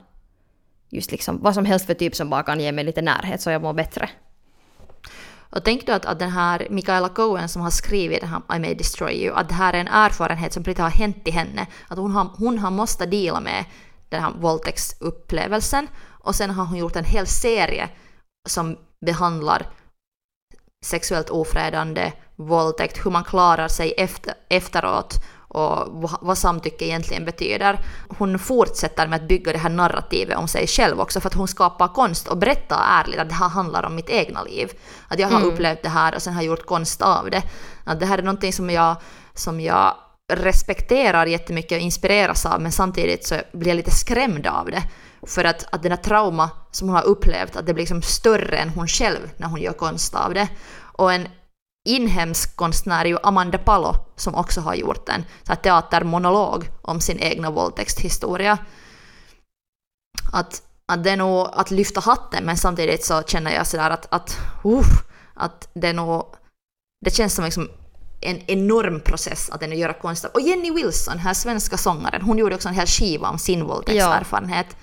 just 0.89 1.13
liksom 1.13 1.43
vad 1.43 1.55
som 1.55 1.65
helst 1.65 1.87
för 1.87 1.95
typ 1.95 2.17
som 2.17 2.31
bara 2.31 2.43
kan 2.43 2.61
ge 2.61 2.73
mig 2.73 2.85
lite 2.85 3.03
närhet 3.03 3.41
så 3.41 3.51
jag 3.51 3.63
mår 3.63 3.73
bättre. 3.73 4.11
Och 5.51 5.65
tänk 5.65 5.87
då 5.87 5.93
att, 5.93 6.07
att 6.07 6.19
den 6.19 6.31
här 6.31 6.67
Michaela 6.71 7.09
Cohen 7.09 7.49
som 7.49 7.63
har 7.63 7.71
skrivit 7.71 8.21
den 8.21 8.29
här 8.29 8.57
I 8.57 8.59
may 8.59 8.75
destroy 8.75 9.13
you, 9.13 9.35
att 9.35 9.49
det 9.49 9.55
här 9.55 9.73
är 9.73 9.79
en 9.79 9.89
erfarenhet 9.89 10.53
som 10.53 10.65
precis 10.65 10.81
har 10.81 10.91
hänt 10.91 11.29
i 11.29 11.31
henne. 11.31 11.67
Att 11.89 11.99
hon 11.99 12.11
har, 12.11 12.31
hon 12.39 12.59
har 12.59 12.71
måste 12.71 13.07
dela 13.07 13.41
med 13.41 13.65
den 14.09 14.23
här 14.23 14.33
våldtäktsupplevelsen 14.41 15.89
och 16.25 16.35
sen 16.35 16.51
har 16.51 16.65
hon 16.65 16.79
gjort 16.79 16.97
en 16.97 17.05
hel 17.05 17.27
serie 17.27 17.89
som 18.49 18.77
behandlar 19.07 19.67
sexuellt 20.85 21.31
ofredande, 21.31 22.13
våldtäkt, 22.37 23.07
hur 23.07 23.11
man 23.11 23.25
klarar 23.25 23.69
sig 23.69 23.95
efter, 23.97 24.35
efteråt 24.49 25.15
och 25.49 26.03
vad, 26.21 26.39
samtycke 26.39 26.85
egentligen 26.85 27.25
betyder. 27.25 27.81
Hon 28.19 28.39
fortsätter 28.39 29.07
med 29.07 29.17
att 29.17 29.29
bygga 29.29 29.53
det 29.53 29.59
här 29.59 29.71
narrativet 29.71 30.39
om 30.39 30.49
sig 30.49 30.67
själv 30.67 31.01
också 31.01 31.21
för 31.21 31.29
att 31.29 31.35
hon 31.35 31.49
skapar 31.49 31.89
konst 31.89 32.29
och 32.29 32.39
berättar 32.39 32.81
ärligt 32.89 33.21
att 33.21 33.29
det 33.29 33.35
här 33.35 33.49
handlar 33.49 33.83
om 33.83 33.95
mitt 33.95 34.11
egna 34.11 34.43
liv. 34.43 34.73
Att 35.09 35.19
jag 35.19 35.29
har 35.29 35.45
upplevt 35.45 35.83
det 35.83 35.89
här 35.89 36.15
och 36.15 36.23
sen 36.23 36.35
har 36.35 36.43
gjort 36.43 36.67
konst 36.67 37.03
av 37.03 37.31
det. 37.31 37.43
Att 37.85 38.01
det 38.01 38.07
här 38.07 38.19
är 38.19 38.23
någonting 38.23 38.53
som 38.53 38.71
jag, 38.71 38.97
som 39.35 39.61
jag 39.61 39.95
respekterar 40.33 41.27
jättemycket 41.27 41.77
och 41.77 41.83
inspireras 41.83 42.47
av 42.47 42.61
men 42.61 42.73
samtidigt 42.73 43.27
så 43.27 43.35
blir 43.53 43.69
jag 43.69 43.77
lite 43.77 43.91
skrämd 43.91 44.47
av 44.47 44.67
det. 44.71 44.83
För 45.27 45.45
att, 45.45 45.67
att 45.73 45.83
den 45.83 45.93
här 45.93 46.03
trauma 46.03 46.51
som 46.71 46.89
hon 46.89 46.97
har 46.97 47.05
upplevt, 47.05 47.57
att 47.57 47.67
det 47.67 47.75
blir 47.75 47.83
liksom 47.83 48.03
större 48.03 48.57
än 48.57 48.69
hon 48.69 48.89
själv 48.89 49.31
när 49.37 49.49
hon 49.49 49.61
gör 49.61 49.73
konst 49.73 50.15
av 50.15 50.35
det. 50.35 50.49
Och 50.77 51.13
en 51.13 51.29
inhemsk 51.89 52.57
konstnär 52.57 53.05
är 53.05 53.09
ju 53.09 53.19
Amanda 53.23 53.59
Palo 53.59 53.95
som 54.17 54.35
också 54.35 54.61
har 54.61 54.75
gjort 54.75 55.09
en 55.09 55.25
så 55.43 55.53
här 55.53 55.57
teatermonolog 55.57 56.71
om 56.83 57.01
sin 57.01 57.19
egna 57.19 57.51
våldtäktshistoria. 57.51 58.59
Att, 60.33 60.63
att 60.87 61.05
det 61.05 61.11
är 61.11 61.17
nog 61.17 61.49
att 61.53 61.71
lyfta 61.71 62.01
hatten 62.01 62.45
men 62.45 62.57
samtidigt 62.57 63.05
så 63.05 63.23
känner 63.23 63.55
jag 63.55 63.67
sådär 63.67 63.91
att, 63.91 64.07
att, 64.15 64.39
uh, 64.65 64.85
att 65.35 65.69
det 65.75 65.89
är 65.89 65.95
nog, 65.95 66.25
det 67.05 67.11
känns 67.11 67.35
som 67.35 67.45
liksom 67.45 67.69
en 68.21 68.41
enorm 68.47 69.01
process 69.01 69.51
att 69.51 69.77
göra 69.77 69.93
konst. 69.93 70.25
Och 70.25 70.41
Jenny 70.41 70.71
Wilson, 70.71 71.19
här 71.19 71.35
svenska 71.35 71.77
sångaren, 71.77 72.23
hon 72.23 72.39
gjorde 72.39 72.55
också 72.55 72.69
en 72.69 72.75
hel 72.75 72.87
skiva 72.87 73.29
om 73.29 73.39
sin 73.39 73.65
våldtäktserfarenhet. 73.65 74.77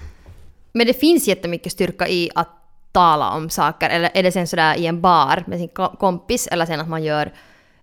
Men 0.72 0.88
det 0.88 0.94
finns 0.94 1.28
jättemycket 1.28 1.72
styrka 1.72 2.08
i 2.08 2.30
att 2.36 2.50
tala 2.92 3.32
om 3.32 3.50
saker, 3.50 3.90
eller 3.90 4.10
är 4.14 4.24
det 4.24 4.32
sen 4.32 4.48
sådär 4.48 4.78
i 4.78 4.86
en 4.86 5.02
bar 5.02 5.44
med 5.48 5.60
sin 5.60 5.70
kompis, 6.00 6.48
eller 6.48 6.66
sen 6.66 6.80
att 6.80 6.90
man 6.90 7.04
gör 7.04 7.34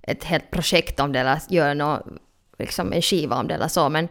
ett 0.03 0.25
helt 0.25 0.51
projekt 0.51 1.01
om 1.01 1.13
det, 1.13 1.21
eller 1.21 1.41
gör 1.49 1.75
något, 1.75 2.03
liksom 2.59 2.93
en 2.93 3.03
skiva 3.03 3.37
om 3.37 3.49
det 3.49 3.55
eller 3.55 3.69
så. 3.69 3.89
Men, 3.89 4.09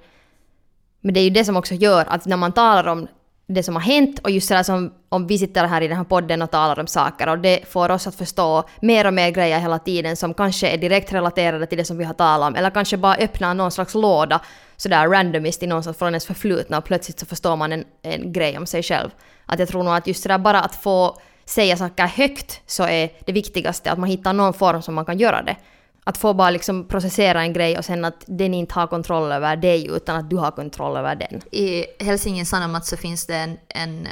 men 1.01 1.13
det 1.13 1.19
är 1.19 1.23
ju 1.23 1.29
det 1.29 1.45
som 1.45 1.57
också 1.57 1.73
gör 1.73 2.05
att 2.05 2.25
när 2.25 2.37
man 2.37 2.51
talar 2.51 2.87
om 2.87 3.07
det 3.47 3.63
som 3.63 3.75
har 3.75 3.81
hänt 3.81 4.19
och 4.19 4.31
just 4.31 4.47
sådär 4.47 4.63
som 4.63 4.93
om 5.09 5.27
vi 5.27 5.37
sitter 5.37 5.67
här 5.67 5.81
i 5.81 5.87
den 5.87 5.97
här 5.97 6.03
podden 6.03 6.41
och 6.41 6.51
talar 6.51 6.79
om 6.79 6.87
saker 6.87 7.29
och 7.29 7.39
det 7.39 7.67
får 7.67 7.91
oss 7.91 8.07
att 8.07 8.15
förstå 8.15 8.63
mer 8.81 9.07
och 9.07 9.13
mer 9.13 9.29
grejer 9.31 9.59
hela 9.59 9.79
tiden 9.79 10.15
som 10.15 10.33
kanske 10.33 10.69
är 10.69 10.77
direkt 10.77 11.13
relaterade 11.13 11.65
till 11.65 11.77
det 11.77 11.85
som 11.85 11.97
vi 11.97 12.03
har 12.03 12.13
talat 12.13 12.47
om 12.47 12.55
eller 12.55 12.69
kanske 12.69 12.97
bara 12.97 13.15
öppnar 13.15 13.53
någon 13.53 13.71
slags 13.71 13.93
låda 13.93 14.41
sådär 14.77 15.07
randomist 15.07 15.63
i 15.63 15.67
någonstans 15.67 15.97
från 15.97 16.07
ens 16.07 16.25
förflutna 16.25 16.77
och 16.77 16.85
plötsligt 16.85 17.19
så 17.19 17.25
förstår 17.25 17.55
man 17.55 17.73
en, 17.73 17.85
en 18.01 18.33
grej 18.33 18.57
om 18.57 18.65
sig 18.65 18.83
själv. 18.83 19.09
Att 19.45 19.59
jag 19.59 19.67
tror 19.67 19.83
nog 19.83 19.93
att 19.93 20.07
just 20.07 20.23
sådär 20.23 20.37
bara 20.37 20.61
att 20.61 20.75
få 20.75 21.17
säga 21.45 21.77
saker 21.77 22.07
högt 22.07 22.61
så 22.65 22.83
är 22.83 23.09
det 23.25 23.31
viktigaste 23.31 23.91
att 23.91 23.99
man 23.99 24.09
hittar 24.09 24.33
någon 24.33 24.53
form 24.53 24.81
som 24.81 24.95
man 24.95 25.05
kan 25.05 25.17
göra 25.17 25.41
det. 25.41 25.55
Att 26.03 26.17
få 26.17 26.33
bara 26.33 26.49
liksom 26.49 26.87
processera 26.87 27.41
en 27.41 27.53
grej 27.53 27.77
och 27.77 27.85
sen 27.85 28.05
att 28.05 28.23
den 28.25 28.53
inte 28.53 28.73
har 28.73 28.87
kontroll 28.87 29.31
över 29.31 29.55
dig 29.55 29.87
utan 29.87 30.15
att 30.15 30.29
du 30.29 30.35
har 30.35 30.51
kontroll 30.51 30.97
över 30.97 31.15
den. 31.15 31.41
I 31.51 31.85
Helsingin 31.99 32.45
Sanomat 32.45 32.85
så 32.85 32.97
finns 32.97 33.25
det 33.25 33.35
en, 33.35 33.57
en 33.69 34.07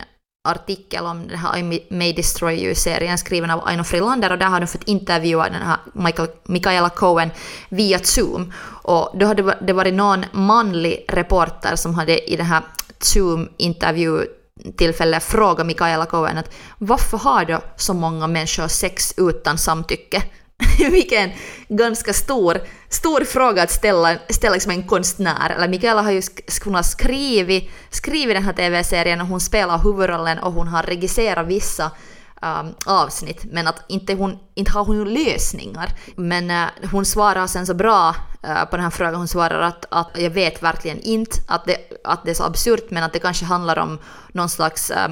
artikel 0.46 1.06
om 1.06 1.28
den 1.28 1.38
här 1.38 1.58
I 1.58 1.88
May 1.90 2.14
Destroy 2.14 2.54
You-serien 2.54 3.18
skriven 3.18 3.52
av 3.52 3.68
Aino 3.68 3.84
Frilander 3.84 4.32
och 4.32 4.38
där 4.38 4.46
har 4.46 4.60
de 4.60 4.68
fått 4.68 4.84
intervjua 4.84 5.50
den 5.50 5.62
här 5.62 5.78
Michael, 5.94 6.30
Michaela 6.44 6.90
Cohen 6.90 7.30
via 7.70 8.00
Zoom. 8.00 8.54
Och 8.84 9.20
då 9.20 9.26
hade 9.26 9.58
det 9.62 9.74
varit 9.74 9.94
någon 9.94 10.26
manlig 10.32 11.06
reporter 11.08 11.76
som 11.76 11.96
hade 11.96 12.32
i 12.32 12.36
den 12.36 12.46
här 12.46 12.64
Zoom-intervju 13.00 14.26
tillfälle 14.78 15.20
fråga 15.20 15.64
Michaela 15.64 16.06
Cohen 16.06 16.38
att 16.38 16.56
varför 16.78 17.18
har 17.18 17.46
då 17.46 17.62
så 17.78 17.94
många 17.94 18.28
människor 18.28 18.68
sex 18.68 19.14
utan 19.18 19.58
samtycke? 19.58 20.24
Vilken 20.92 21.32
ganska 21.68 22.14
stor, 22.14 22.62
stor 22.96 23.24
fråga 23.26 23.64
att 23.64 23.72
ställa, 23.72 24.18
ställa 24.30 24.54
liksom 24.54 24.72
en 24.72 24.84
konstnär. 24.84 25.50
Eller 25.50 25.68
Mikaela 25.68 26.02
har 26.02 26.12
ju 26.12 26.20
sk- 26.20 26.82
skrivit, 26.82 27.72
skrivit 27.90 28.36
den 28.36 28.44
här 28.44 28.54
TV-serien 28.54 29.22
och 29.22 29.28
hon 29.28 29.40
spelar 29.40 29.78
huvudrollen 29.78 30.40
och 30.40 30.54
hon 30.54 30.68
har 30.68 30.84
regisserat 30.84 31.48
vissa 31.48 31.92
um, 32.42 32.76
avsnitt. 32.86 33.46
Men 33.52 33.68
att 33.68 33.84
inte, 33.88 34.14
hon, 34.14 34.40
inte 34.56 34.72
har 34.72 34.86
hon 34.86 34.96
ju 34.96 35.06
lösningar. 35.06 35.90
Men 36.16 36.52
uh, 36.52 36.90
hon 36.92 37.06
svarar 37.06 37.48
sen 37.48 37.66
så 37.66 37.74
bra 37.74 38.16
uh, 38.48 38.66
på 38.66 38.76
den 38.76 38.84
här 38.84 38.92
frågan. 38.92 39.16
Hon 39.16 39.28
svarar 39.28 39.62
att, 39.62 39.86
att 39.90 40.10
jag 40.16 40.30
vet 40.30 40.64
verkligen 40.64 41.00
inte 41.00 41.38
att 41.48 41.66
det, 41.66 41.78
att 42.04 42.26
det 42.26 42.32
är 42.32 42.36
så 42.36 42.44
absurt 42.44 42.92
men 42.92 43.04
att 43.04 43.14
det 43.14 43.20
kanske 43.20 43.46
handlar 43.46 43.80
om 43.80 44.00
någon 44.34 44.50
slags 44.50 44.92
uh, 44.92 45.08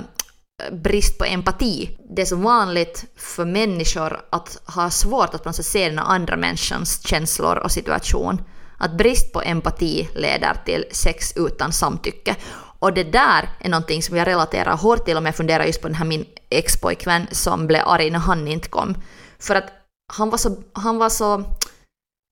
brist 0.71 1.17
på 1.17 1.25
empati. 1.25 1.97
Det 2.15 2.21
är 2.21 2.25
så 2.25 2.35
vanligt 2.35 3.05
för 3.17 3.45
människor 3.45 4.21
att 4.29 4.61
ha 4.65 4.89
svårt 4.89 5.33
att 5.33 5.65
se 5.65 5.89
den 5.89 5.99
andra 5.99 6.37
människans 6.37 7.07
känslor 7.07 7.57
och 7.57 7.71
situation. 7.71 8.41
Att 8.77 8.97
brist 8.97 9.33
på 9.33 9.41
empati 9.41 10.09
leder 10.15 10.57
till 10.65 10.85
sex 10.91 11.33
utan 11.35 11.73
samtycke. 11.73 12.35
Och 12.79 12.93
det 12.93 13.03
där 13.03 13.49
är 13.59 13.69
någonting 13.69 14.03
som 14.03 14.17
jag 14.17 14.27
relaterar 14.27 14.77
hårt 14.77 15.05
till 15.05 15.17
om 15.17 15.25
jag 15.25 15.35
funderar 15.35 15.65
just 15.65 15.81
på 15.81 15.87
den 15.87 15.95
här 15.95 16.05
min 16.05 16.25
ex-pojkvän 16.49 17.27
som 17.31 17.67
blev 17.67 17.87
arg 17.87 18.09
när 18.09 18.19
han 18.19 18.47
inte 18.47 18.69
kom. 18.69 18.95
För 19.39 19.55
att 19.55 19.69
han 20.13 20.29
var 20.29 20.37
så, 20.37 20.55
han 20.73 20.97
var 20.97 21.09
så 21.09 21.43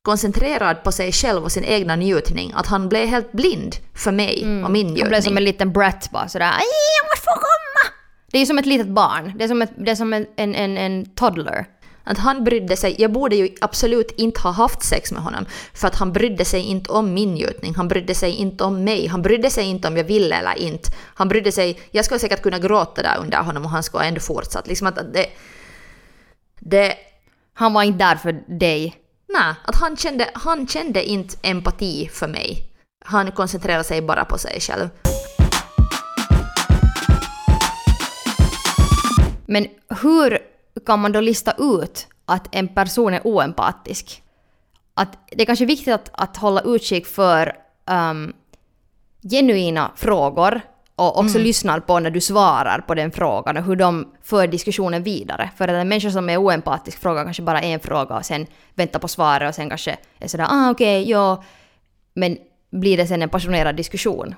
koncentrerad 0.06 0.84
på 0.84 0.92
sig 0.92 1.12
själv 1.12 1.44
och 1.44 1.52
sin 1.52 1.64
egna 1.64 1.96
njutning 1.96 2.54
att 2.56 2.68
han 2.68 2.90
blev 2.90 3.08
helt 3.08 3.32
blind 3.32 3.76
för 3.96 4.12
mig 4.12 4.64
och 4.66 4.72
min 4.72 4.88
njutning. 4.88 5.02
Han 5.04 5.10
blev 5.10 5.22
som 5.22 5.38
en 5.38 5.44
liten 5.44 5.72
brat 5.74 6.10
bara 6.12 6.28
sådär 6.28 6.46
"Aj, 6.46 6.66
jag 7.02 7.06
måste 7.12 7.24
få 7.26 7.34
komma! 7.34 7.71
Det 8.32 8.40
är 8.40 8.46
som 8.46 8.58
ett 8.58 8.66
litet 8.66 8.88
barn. 8.88 9.34
Det 9.38 9.44
är 9.44 9.48
som, 9.48 9.62
ett, 9.62 9.72
det 9.76 9.92
är 9.92 9.96
som 9.96 10.14
en, 10.14 10.26
en, 10.36 10.56
en, 10.56 10.78
en 10.78 11.06
toddler. 11.06 11.66
Att 12.04 12.18
han 12.18 12.44
brydde 12.44 12.78
sig, 12.78 12.96
jag 13.00 13.12
borde 13.12 13.36
ju 13.36 13.50
absolut 13.62 14.12
inte 14.12 14.42
ha 14.42 14.52
haft 14.52 14.84
sex 14.84 15.12
med 15.12 15.22
honom 15.22 15.46
för 15.74 15.88
att 15.88 15.96
han 15.96 16.14
brydde 16.14 16.46
sig 16.46 16.62
inte 16.62 16.92
om 16.92 17.14
min 17.14 17.34
njutning, 17.34 17.76
han 17.76 17.88
brydde 17.88 18.16
sig 18.16 18.32
inte 18.32 18.64
om 18.64 18.84
mig, 18.84 19.08
han 19.08 19.22
brydde 19.22 19.50
sig 19.50 19.66
inte 19.66 19.88
om 19.88 19.98
jag 19.98 20.04
ville 20.04 20.36
eller 20.36 20.58
inte. 20.58 20.90
Han 21.16 21.28
brydde 21.30 21.52
sig, 21.52 21.80
jag 21.92 22.06
skulle 22.06 22.20
säkert 22.20 22.42
kunna 22.42 22.60
gråta 22.60 23.02
där 23.02 23.18
under 23.20 23.38
honom 23.38 23.64
och 23.66 23.70
han 23.70 23.84
skulle 23.84 24.06
ändå 24.06 24.20
fortsatt. 24.20 24.68
Liksom 24.68 24.88
att 24.88 25.14
det, 25.14 25.26
det... 26.60 26.96
Han 27.54 27.74
var 27.74 27.84
inte 27.84 28.06
där 28.06 28.16
för 28.16 28.60
dig. 28.60 28.96
Nej, 29.30 29.54
att 29.66 29.76
han 29.76 29.98
kände, 29.98 30.30
han 30.34 30.68
kände 30.68 31.04
inte 31.04 31.38
empati 31.42 32.10
för 32.14 32.28
mig. 32.28 32.68
Han 33.06 33.32
koncentrerade 33.32 33.84
sig 33.84 34.02
bara 34.02 34.26
på 34.26 34.38
sig 34.38 34.60
själv. 34.60 34.90
Men 39.52 39.68
hur 40.02 40.38
kan 40.86 41.00
man 41.00 41.12
då 41.12 41.22
lista 41.22 41.54
ut 41.60 42.08
att 42.26 42.56
en 42.56 42.68
person 42.68 43.14
är 43.14 43.22
oempatisk? 43.28 44.24
Att 44.94 45.18
det 45.32 45.42
är 45.42 45.46
kanske 45.46 45.66
viktigt 45.66 45.94
att, 45.94 46.10
att 46.14 46.38
hålla 46.38 46.62
utkik 46.62 47.08
för 47.08 47.56
um, 47.92 48.34
genuina 49.30 49.92
frågor 49.96 50.62
och 50.96 51.18
också 51.18 51.36
mm. 51.36 51.44
lyssnar 51.44 51.80
på 51.80 52.00
när 52.00 52.12
du 52.12 52.22
svarar 52.22 52.84
på 52.88 52.96
den 52.96 53.12
frågan 53.12 53.58
och 53.58 53.64
hur 53.64 53.76
de 53.76 54.12
för 54.24 54.48
diskussionen 54.48 55.04
vidare. 55.04 55.50
För 55.58 55.68
att 55.68 55.74
en 55.74 55.88
människa 55.88 56.12
som 56.12 56.30
är 56.30 56.38
oempatisk 56.38 57.00
frågar 57.02 57.24
kanske 57.24 57.44
bara 57.44 57.62
en 57.62 57.80
fråga 57.80 58.16
och 58.16 58.26
sen 58.26 58.48
väntar 58.76 59.00
på 59.00 59.08
svaret 59.08 59.50
och 59.50 59.56
sen 59.56 59.70
kanske 59.70 59.98
är 60.20 60.28
sådär 60.28 60.48
ah 60.50 60.72
okej, 60.72 61.02
okay, 61.02 61.12
ja. 61.12 61.44
Men 62.14 62.38
blir 62.70 62.98
det 62.98 63.08
sen 63.08 63.22
en 63.22 63.30
passionerad 63.30 63.76
diskussion? 63.76 64.36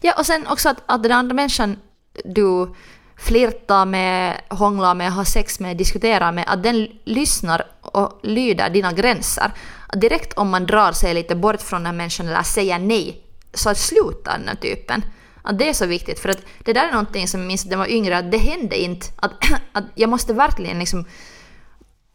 Ja, 0.00 0.14
och 0.18 0.26
sen 0.26 0.46
också 0.46 0.68
att, 0.68 0.82
att 0.86 1.02
den 1.02 1.12
andra 1.12 1.34
människan 1.34 1.76
du 2.24 2.74
flirtar 3.18 3.86
med, 3.86 4.40
hånglar 4.48 4.94
med, 4.94 5.12
har 5.12 5.24
sex 5.24 5.60
med, 5.60 5.76
diskuterar 5.76 6.32
med, 6.32 6.44
att 6.46 6.62
den 6.62 6.88
lyssnar 7.04 7.66
och 7.80 8.20
lyder 8.22 8.70
dina 8.70 8.92
gränser. 8.92 9.52
Att 9.86 10.00
direkt 10.00 10.32
om 10.32 10.48
man 10.48 10.66
drar 10.66 10.92
sig 10.92 11.14
lite 11.14 11.34
bort 11.34 11.62
från 11.62 11.82
den 11.82 11.96
människan 11.96 12.28
eller 12.28 12.42
säger 12.42 12.78
nej, 12.78 13.22
så 13.54 13.74
slutar 13.74 14.38
den 14.38 14.48
här 14.48 14.54
typen. 14.54 15.04
Att 15.42 15.58
det 15.58 15.68
är 15.68 15.72
så 15.72 15.86
viktigt, 15.86 16.18
för 16.18 16.28
att 16.28 16.38
det 16.58 16.72
där 16.72 16.88
är 16.88 16.92
någonting 16.92 17.28
som 17.28 17.40
jag 17.40 17.46
minns 17.46 17.64
när 17.64 17.72
jag 17.72 17.78
var 17.78 17.90
yngre, 17.90 18.18
att 18.18 18.30
det 18.30 18.38
hände 18.38 18.76
inte. 18.76 19.06
Att, 19.16 19.32
att 19.72 19.84
jag 19.94 20.10
måste 20.10 20.32
verkligen 20.32 20.78
liksom 20.78 21.04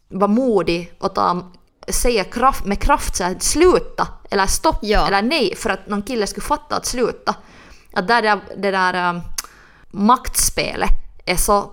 vara 0.10 0.32
modig 0.32 0.94
och 1.00 1.16
ta, 1.16 1.52
säga 1.88 2.24
kraft, 2.24 2.66
med 2.66 2.82
kraft 2.82 3.16
så 3.16 3.24
här, 3.24 3.36
sluta, 3.40 4.08
eller 4.32 4.46
stopp, 4.46 4.80
ja. 4.82 5.08
eller 5.08 5.22
nej, 5.22 5.56
för 5.56 5.70
att 5.70 5.88
någon 5.88 6.02
kille 6.02 6.28
skulle 6.28 6.46
fatta 6.46 6.76
att 6.76 6.86
sluta. 6.86 7.36
Att 7.94 8.08
där, 8.08 8.22
det, 8.22 8.40
det 8.58 8.72
där 8.72 9.10
um, 9.10 9.22
maktspelet 9.94 10.90
är 11.26 11.36
så... 11.36 11.72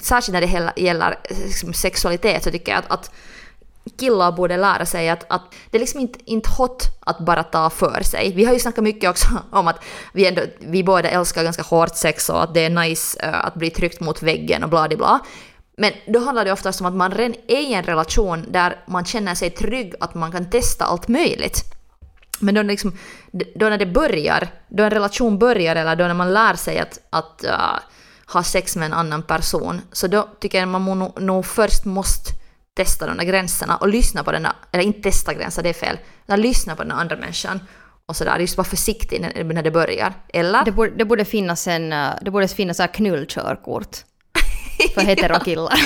Särskilt 0.00 0.32
när 0.32 0.40
det 0.40 0.80
gäller 0.80 1.18
liksom, 1.44 1.72
sexualitet 1.72 2.44
så 2.44 2.50
tycker 2.50 2.72
jag 2.72 2.78
att, 2.78 2.90
att 2.90 3.10
killar 3.98 4.32
borde 4.32 4.56
lära 4.56 4.86
sig 4.86 5.08
att, 5.08 5.26
att 5.28 5.42
det 5.70 5.78
är 5.78 5.80
liksom 5.80 6.00
inte, 6.00 6.18
inte 6.24 6.50
hot 6.58 6.82
att 7.00 7.18
bara 7.18 7.42
ta 7.42 7.70
för 7.70 8.02
sig. 8.02 8.32
Vi 8.32 8.44
har 8.44 8.52
ju 8.52 8.58
snackat 8.58 8.84
mycket 8.84 9.10
också 9.10 9.28
om 9.50 9.68
att 9.68 9.84
vi, 10.12 10.26
ändå, 10.26 10.42
vi 10.58 10.84
båda 10.84 11.08
älskar 11.08 11.44
ganska 11.44 11.62
hårt 11.62 11.96
sex 11.96 12.28
och 12.28 12.42
att 12.42 12.54
det 12.54 12.64
är 12.64 12.70
nice 12.70 13.28
uh, 13.28 13.46
att 13.46 13.54
bli 13.54 13.70
tryckt 13.70 14.00
mot 14.00 14.22
väggen 14.22 14.64
och 14.64 14.70
bla 14.70 14.88
bla. 14.88 15.20
Men 15.76 15.92
då 16.06 16.18
handlar 16.18 16.44
det 16.44 16.52
oftast 16.52 16.80
om 16.80 16.86
att 16.86 16.94
man 16.94 17.12
redan 17.12 17.34
är 17.48 17.60
i 17.60 17.74
en 17.74 17.82
relation 17.82 18.44
där 18.48 18.84
man 18.86 19.04
känner 19.04 19.34
sig 19.34 19.50
trygg 19.50 19.94
att 20.00 20.14
man 20.14 20.32
kan 20.32 20.50
testa 20.50 20.84
allt 20.84 21.08
möjligt. 21.08 21.75
Men 22.38 22.54
då, 22.54 22.62
liksom, 22.62 22.92
då 23.54 23.68
när 23.68 23.78
det 23.78 23.86
börjar, 23.86 24.48
då 24.68 24.82
en 24.82 24.90
relation 24.90 25.38
börjar 25.38 25.76
eller 25.76 25.96
då 25.96 26.04
när 26.04 26.14
man 26.14 26.32
lär 26.32 26.54
sig 26.54 26.78
att, 26.78 26.98
att 27.10 27.44
uh, 27.44 27.78
ha 28.32 28.42
sex 28.42 28.76
med 28.76 28.86
en 28.86 28.92
annan 28.92 29.22
person, 29.22 29.80
så 29.92 30.06
då 30.06 30.28
tycker 30.40 30.58
jag 30.58 30.74
att 30.74 30.82
man 30.82 30.98
nog, 30.98 31.22
nog 31.22 31.46
först 31.46 31.84
måste 31.84 32.30
testa 32.76 33.06
de 33.06 33.16
där 33.16 33.24
gränserna 33.24 33.76
och 33.76 33.88
lyssna 33.88 34.24
på 34.24 34.32
den, 34.32 34.46
eller 34.72 34.84
inte 34.84 35.02
testa 35.02 35.34
gränser, 35.34 35.62
det 35.62 35.68
är 35.68 35.72
fel, 35.72 35.98
utan 36.24 36.40
lyssna 36.40 36.76
på 36.76 36.82
den 36.82 36.92
andra 36.92 37.16
människan 37.16 37.60
och 38.06 38.16
sådär, 38.16 38.38
just 38.38 38.56
vara 38.56 38.68
försiktig 38.68 39.20
när, 39.20 39.44
när 39.44 39.62
det 39.62 39.70
börjar. 39.70 40.14
Eller? 40.28 40.64
Det 40.64 40.72
borde, 40.72 40.90
det 40.90 41.04
borde 41.04 41.24
finnas 41.24 41.66
en, 41.66 41.92
eh, 41.92 42.08
det 42.22 42.30
borde 42.30 42.48
finnas 42.48 42.76
så 42.76 42.86
knullkörkort 42.86 43.96
för 44.94 45.00
heterokillar. 45.00 45.80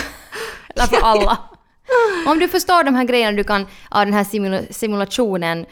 eller 0.68 0.86
för 0.86 1.00
alla. 1.02 1.38
Om 2.26 2.38
du 2.38 2.48
förstår 2.48 2.84
de 2.84 2.94
här 2.94 3.04
grejerna 3.04 3.36
du 3.36 3.44
kan 3.44 3.66
av 3.88 4.04
den 4.04 4.14
här 4.14 4.72
simulationen 4.72 5.66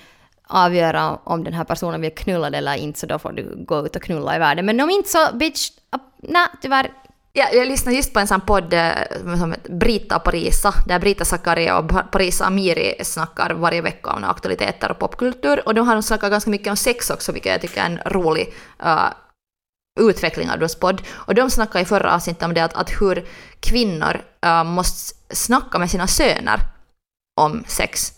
avgöra 0.49 1.19
om 1.25 1.45
den 1.45 1.53
här 1.53 1.65
personen 1.65 2.01
vill 2.01 2.15
knulla 2.15 2.47
eller 2.47 2.75
inte 2.75 2.99
så 2.99 3.07
då 3.07 3.19
får 3.19 3.33
du 3.33 3.65
gå 3.65 3.87
ut 3.87 3.97
och 3.97 4.03
knulla 4.03 4.37
i 4.37 4.39
världen. 4.39 4.67
Men 4.67 4.81
om 4.81 4.91
inte 4.91 5.09
så 5.09 5.29
bitch, 5.35 5.71
nej 6.17 6.47
tyvärr. 6.63 6.91
Ja, 7.33 7.49
jag 7.53 7.69
lyssnade 7.69 7.97
just 7.97 8.13
på 8.13 8.21
en 8.21 8.27
sån 8.27 8.41
podd 8.41 8.73
eh, 8.73 8.93
som 9.39 9.53
heter 9.53 9.73
Brita 9.73 10.17
och 10.17 10.25
Parisa, 10.25 10.75
där 10.87 10.99
Brita 10.99 11.25
Zakaria 11.25 11.79
och 11.79 12.11
Parisa 12.11 12.45
Amiri 12.45 13.05
snackar 13.05 13.51
varje 13.51 13.83
vecka 13.83 14.11
om 14.11 14.25
aktualiteter 14.25 14.91
och 14.91 14.99
popkultur. 14.99 15.63
Och 15.67 15.75
då 15.75 15.83
har 15.83 15.95
de 15.95 16.03
snackat 16.03 16.31
ganska 16.31 16.51
mycket 16.51 16.71
om 16.71 16.77
sex 16.77 17.11
också, 17.11 17.33
vilket 17.33 17.53
jag 17.53 17.61
tycker 17.61 17.81
är 17.81 17.87
en 17.87 17.99
rolig 18.07 18.55
uh, 18.85 19.09
utveckling 20.01 20.51
av 20.51 20.59
deras 20.59 20.75
podd. 20.75 21.03
Och 21.11 21.35
de 21.35 21.51
snackade 21.51 21.83
i 21.83 21.85
förra 21.85 22.15
avsnittet 22.15 22.43
om 22.43 22.55
det 22.55 22.65
att, 22.65 22.75
att 22.75 22.91
hur 23.01 23.27
kvinnor 23.61 24.21
uh, 24.47 24.65
måste 24.65 25.15
snacka 25.31 25.79
med 25.79 25.91
sina 25.91 26.07
söner 26.07 26.61
om 27.41 27.65
sex. 27.67 28.18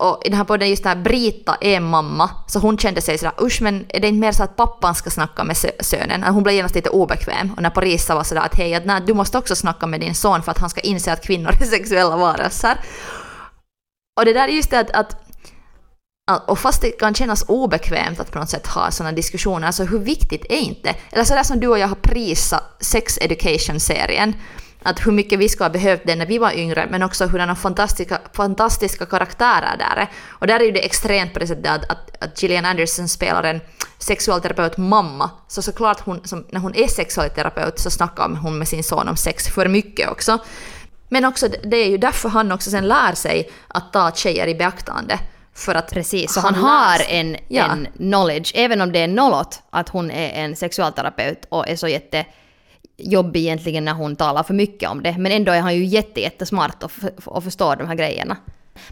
Och 0.00 0.22
i 0.24 0.28
den 0.28 0.38
här 0.38 0.44
podden 0.44 0.68
just 0.68 0.84
där 0.84 0.96
Brita 0.96 1.56
är 1.60 1.80
mamma, 1.80 2.30
så 2.46 2.58
hon 2.58 2.78
kände 2.78 3.00
sig 3.00 3.18
sådär 3.18 3.34
usch 3.40 3.62
men 3.62 3.86
är 3.88 4.00
det 4.00 4.08
inte 4.08 4.20
mer 4.20 4.32
så 4.32 4.42
att 4.42 4.56
pappan 4.56 4.94
ska 4.94 5.10
snacka 5.10 5.44
med 5.44 5.56
sönen? 5.80 6.22
Hon 6.22 6.42
blev 6.42 6.56
genast 6.56 6.74
lite 6.74 6.90
obekväm. 6.90 7.52
Och 7.56 7.62
när 7.62 7.70
Parisa 7.70 8.14
var 8.14 8.24
sådär 8.24 8.40
att 8.40 8.54
hej, 8.54 8.74
att, 8.74 8.84
nej, 8.84 9.02
du 9.06 9.14
måste 9.14 9.38
också 9.38 9.56
snacka 9.56 9.86
med 9.86 10.00
din 10.00 10.14
son 10.14 10.42
för 10.42 10.50
att 10.50 10.58
han 10.58 10.70
ska 10.70 10.80
inse 10.80 11.12
att 11.12 11.26
kvinnor 11.26 11.50
är 11.60 11.64
sexuella 11.64 12.16
varelser. 12.16 12.80
Och 14.18 14.24
det 14.24 14.32
där 14.32 14.48
är 14.48 14.52
just 14.52 14.70
det 14.70 14.80
att, 14.80 14.90
att 14.90 15.16
och 16.46 16.58
fast 16.58 16.82
det 16.82 16.90
kan 16.90 17.14
kännas 17.14 17.44
obekvämt 17.48 18.20
att 18.20 18.30
på 18.30 18.38
något 18.38 18.50
sätt 18.50 18.66
ha 18.66 18.90
sådana 18.90 19.12
diskussioner, 19.12 19.66
alltså 19.66 19.84
hur 19.84 19.98
viktigt 19.98 20.44
är 20.48 20.58
inte? 20.58 20.94
Eller 21.12 21.24
sådär 21.24 21.42
som 21.42 21.60
du 21.60 21.68
och 21.68 21.78
jag 21.78 21.88
har 21.88 21.96
prisat 22.02 22.76
Sex 22.80 23.18
Education-serien, 23.18 24.34
att 24.82 25.06
hur 25.06 25.12
mycket 25.12 25.38
vi 25.38 25.48
ska 25.48 25.64
ha 25.64 25.70
behövt 25.70 26.06
den 26.06 26.18
när 26.18 26.26
vi 26.26 26.38
var 26.38 26.52
yngre, 26.52 26.86
men 26.90 27.02
också 27.02 27.26
hurdana 27.26 27.54
fantastiska, 27.54 28.18
fantastiska 28.32 29.06
karaktärer 29.06 29.76
där 29.78 29.96
är. 29.96 30.08
Och 30.28 30.46
där 30.46 30.60
är 30.60 30.64
ju 30.64 30.72
det 30.72 30.84
extremt 30.84 31.32
på 31.32 31.38
det 31.38 31.46
sättet 31.46 31.70
att, 31.70 31.90
att, 31.90 32.24
att 32.24 32.42
Gillian 32.42 32.64
Anderson 32.64 33.08
spelar 33.08 33.42
en 33.42 33.60
sexualterapeut 33.98 34.76
mamma, 34.76 35.30
så 35.48 35.62
såklart 35.62 36.00
hon, 36.00 36.20
som, 36.24 36.44
när 36.50 36.60
hon 36.60 36.74
är 36.74 36.88
sexualterapeut 36.88 37.78
så 37.78 37.90
snackar 37.90 38.28
hon 38.28 38.58
med 38.58 38.68
sin 38.68 38.84
son 38.84 39.08
om 39.08 39.16
sex 39.16 39.48
för 39.48 39.68
mycket 39.68 40.10
också. 40.10 40.38
Men 41.08 41.24
också, 41.24 41.48
det 41.48 41.76
är 41.76 41.88
ju 41.88 41.98
därför 41.98 42.28
han 42.28 42.52
också 42.52 42.70
sen 42.70 42.88
lär 42.88 43.14
sig 43.14 43.50
att 43.68 43.92
ta 43.92 44.10
tjejer 44.10 44.46
i 44.46 44.54
beaktande. 44.54 45.18
För 45.54 45.74
att 45.74 45.90
Precis, 45.90 46.34
så 46.34 46.40
han, 46.40 46.54
han 46.54 46.64
har 46.64 47.00
en, 47.08 47.36
ja. 47.48 47.64
en 47.64 47.88
knowledge, 47.96 48.52
även 48.54 48.80
om 48.80 48.92
det 48.92 48.98
är 48.98 49.08
nollot 49.08 49.62
att 49.70 49.88
hon 49.88 50.10
är 50.10 50.44
en 50.44 50.56
sexualterapeut 50.56 51.46
och 51.48 51.68
är 51.68 51.76
så 51.76 51.88
jätte 51.88 52.26
jobbig 52.98 53.40
egentligen 53.40 53.84
när 53.84 53.92
hon 53.92 54.16
talar 54.16 54.42
för 54.42 54.54
mycket 54.54 54.90
om 54.90 55.02
det. 55.02 55.18
Men 55.18 55.32
ändå 55.32 55.52
är 55.52 55.60
han 55.60 55.74
ju 55.74 55.84
jätte, 55.84 56.20
jättesmart 56.20 56.82
och, 56.82 56.92
och 57.24 57.44
förstår 57.44 57.76
de 57.76 57.88
här 57.88 57.94
grejerna. 57.94 58.36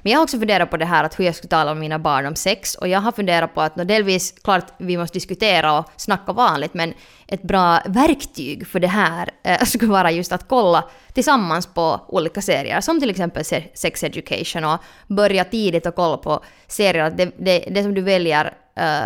Men 0.03 0.13
jag 0.13 0.19
har 0.19 0.23
också 0.23 0.39
funderat 0.39 0.71
på 0.71 0.77
det 0.77 0.85
här 0.85 1.05
att 1.05 1.19
hur 1.19 1.25
jag 1.25 1.35
skulle 1.35 1.49
tala 1.49 1.75
med 1.75 1.81
mina 1.81 1.99
barn 1.99 2.27
om 2.27 2.37
sex 2.37 2.75
och 2.75 2.89
jag 2.89 3.01
har 3.01 3.13
funderat 3.13 3.55
på 3.55 3.61
att 3.61 3.89
delvis, 3.89 4.35
klart 4.45 4.73
vi 4.79 4.97
måste 4.97 5.17
diskutera 5.17 5.79
och 5.79 5.91
snacka 5.97 6.33
vanligt 6.33 6.75
men 6.75 6.95
ett 7.27 7.43
bra 7.43 7.81
verktyg 7.87 8.67
för 8.67 8.81
det 8.81 8.89
här 8.89 9.31
eh, 9.43 9.63
skulle 9.65 9.93
vara 9.93 10.11
just 10.11 10.33
att 10.33 10.49
kolla 10.49 10.85
tillsammans 11.13 11.67
på 11.67 12.01
olika 12.09 12.43
serier 12.43 12.81
som 12.81 13.01
till 13.01 13.11
exempel 13.11 13.45
Sex 13.75 14.05
Education 14.05 14.65
och 14.65 14.79
börja 15.07 15.45
tidigt 15.45 15.87
och 15.87 15.95
kolla 15.95 16.17
på 16.17 16.45
serier. 16.67 17.11
Det, 17.11 17.33
det, 17.39 17.59
det 17.59 17.83
som 17.83 17.95
du 17.95 18.03
väljer 18.03 18.55
eh, 18.77 19.05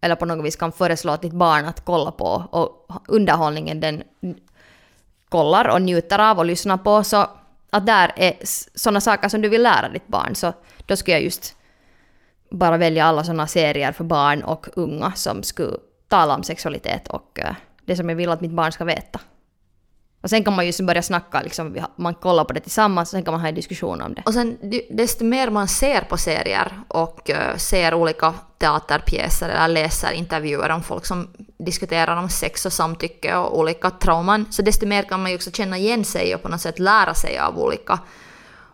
eller 0.00 0.14
på 0.14 0.24
något 0.24 0.46
vis 0.46 0.56
kan 0.56 0.72
föreslå 0.72 1.12
att 1.12 1.22
ditt 1.22 1.32
barn 1.32 1.64
att 1.64 1.84
kolla 1.84 2.10
på 2.10 2.44
och 2.50 2.90
underhållningen 3.08 3.80
den 3.80 4.02
kollar 5.28 5.68
och 5.68 5.82
njuter 5.82 6.18
av 6.18 6.38
och 6.38 6.44
lyssnar 6.44 6.76
på 6.76 7.04
så 7.04 7.26
att 7.70 7.86
där 7.86 8.12
är 8.16 8.32
sådana 8.74 9.00
saker 9.00 9.28
som 9.28 9.42
du 9.42 9.48
vill 9.48 9.62
lära 9.62 9.88
ditt 9.88 10.06
barn 10.06 10.34
så 10.34 10.52
då 10.86 10.96
skulle 10.96 11.16
jag 11.16 11.24
just 11.24 11.56
bara 12.50 12.76
välja 12.76 13.04
alla 13.04 13.24
sådana 13.24 13.46
serier 13.46 13.92
för 13.92 14.04
barn 14.04 14.42
och 14.42 14.66
unga 14.74 15.12
som 15.12 15.42
skulle 15.42 15.76
tala 16.08 16.34
om 16.34 16.42
sexualitet 16.42 17.08
och 17.08 17.38
eh, 17.38 17.54
det 17.84 17.96
som 17.96 18.08
jag 18.08 18.16
vill 18.16 18.30
att 18.30 18.40
mitt 18.40 18.52
barn 18.52 18.72
ska 18.72 18.84
veta. 18.84 19.20
Och 20.26 20.30
sen 20.30 20.44
kan 20.44 20.56
man 20.56 20.66
ju 20.66 20.84
börja 20.84 21.02
snacka, 21.02 21.40
liksom, 21.40 21.76
man 21.96 22.14
kollar 22.14 22.44
på 22.44 22.52
det 22.52 22.60
tillsammans 22.60 23.08
och 23.08 23.10
sen 23.10 23.22
kan 23.22 23.32
man 23.32 23.40
ha 23.40 23.48
en 23.48 23.54
diskussion 23.54 24.00
om 24.00 24.14
det. 24.14 24.22
Och 24.26 24.34
sen 24.34 24.58
desto 24.90 25.24
mer 25.24 25.50
man 25.50 25.68
ser 25.68 26.00
på 26.00 26.16
serier 26.16 26.72
och 26.88 27.30
uh, 27.30 27.56
ser 27.56 27.94
olika 27.94 28.34
teaterpjäser 28.58 29.48
eller 29.48 29.68
läser 29.68 30.12
intervjuer 30.12 30.70
om 30.70 30.82
folk 30.82 31.06
som 31.06 31.28
diskuterar 31.58 32.16
om 32.16 32.28
sex 32.28 32.66
och 32.66 32.72
samtycke 32.72 33.36
och 33.36 33.58
olika 33.58 33.90
trauman, 33.90 34.46
så 34.50 34.62
desto 34.62 34.86
mer 34.86 35.02
kan 35.02 35.22
man 35.22 35.30
ju 35.30 35.36
också 35.36 35.50
känna 35.50 35.78
igen 35.78 36.04
sig 36.04 36.34
och 36.34 36.42
på 36.42 36.48
något 36.48 36.60
sätt 36.60 36.78
lära 36.78 37.14
sig 37.14 37.38
av 37.38 37.58
olika, 37.58 37.98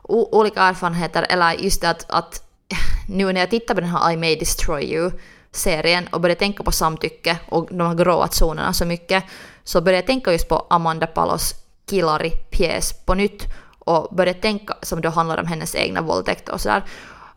olika 0.08 0.62
erfarenheter. 0.62 1.26
Eller 1.28 1.52
just 1.52 1.80
det 1.80 1.90
att, 1.90 2.06
att 2.08 2.42
nu 3.08 3.32
när 3.32 3.40
jag 3.40 3.50
tittar 3.50 3.74
på 3.74 3.80
den 3.80 3.90
här 3.90 4.12
I 4.12 4.16
may 4.16 4.36
destroy 4.36 4.94
you 4.94 5.10
serien 5.52 6.06
och 6.06 6.20
börjar 6.20 6.36
tänka 6.36 6.62
på 6.62 6.72
samtycke 6.72 7.38
och 7.48 7.68
de 7.70 7.86
här 7.86 7.94
gråa 7.94 8.28
zonerna 8.28 8.72
så 8.72 8.84
mycket, 8.84 9.24
så 9.64 9.80
började 9.80 9.98
jag 9.98 10.06
tänka 10.06 10.32
just 10.32 10.48
på 10.48 10.66
Amanda 10.70 11.06
Palos 11.06 11.54
Kilari-pjäs 11.90 12.92
på 13.06 13.14
nytt 13.14 13.46
och 13.78 14.14
började 14.16 14.40
tänka, 14.40 14.74
som 14.82 15.00
då 15.00 15.08
handlar 15.08 15.38
om 15.38 15.46
hennes 15.46 15.74
egna 15.74 16.00
våldtäkt 16.00 16.48
och 16.48 16.60
sådär, 16.60 16.84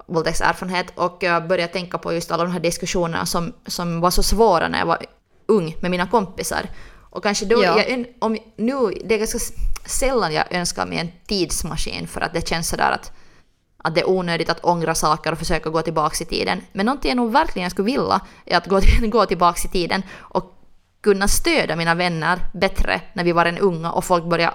våldtäktserfarenhet 0.05 0.93
och 0.95 1.23
uh, 1.23 1.47
började 1.47 1.73
tänka 1.73 1.97
på 1.97 2.13
just 2.13 2.31
alla 2.31 2.43
de 2.43 2.51
här 2.51 2.59
diskussionerna 2.59 3.25
som, 3.25 3.53
som 3.67 4.01
var 4.01 4.11
så 4.11 4.23
svåra 4.23 4.67
när 4.67 4.79
jag 4.79 4.85
var 4.85 5.05
ung 5.45 5.75
med 5.79 5.91
mina 5.91 6.07
kompisar. 6.07 6.69
Och 7.09 7.23
kanske 7.23 7.45
då, 7.45 7.63
Ja. 7.63 7.83
jag, 7.83 8.05
om, 8.19 8.38
nu, 8.57 8.73
det 9.05 9.15
är 9.15 9.19
ganska 9.19 9.39
sällan 9.85 10.33
jag 10.33 10.53
önskar 10.53 10.85
mig 10.85 10.97
en 10.97 11.11
tidsmaskin 11.27 12.07
för 12.07 12.21
att 12.21 12.33
det 12.33 12.47
känns 12.47 12.69
sådär 12.69 12.91
att, 12.91 13.11
att 13.77 13.95
det 13.95 14.01
är 14.01 14.09
onödigt 14.09 14.49
att 14.49 14.63
ångra 14.63 14.95
saker 14.95 15.31
och 15.31 15.38
försöka 15.38 15.69
gå 15.69 15.81
tillbaka 15.81 16.23
i 16.23 16.25
tiden. 16.25 16.61
Men 16.73 16.85
någonting 16.85 17.09
jag 17.09 17.15
nog 17.15 17.31
verkligen 17.31 17.69
skulle 17.69 17.85
vilja 17.85 18.21
är 18.45 18.57
att 18.57 18.67
gå, 18.67 18.81
gå 19.01 19.25
tillbaka 19.25 19.61
i 19.67 19.71
tiden 19.71 20.03
och 20.19 20.55
kunna 21.06 21.28
stödja 21.28 21.76
mina 21.76 21.96
vänner 21.96 22.39
bättre 22.54 23.02
när 23.13 23.24
vi 23.24 23.32
var 23.32 23.46
en 23.46 23.58
unga 23.58 23.91
och 23.91 24.06
folk 24.06 24.24
började 24.26 24.54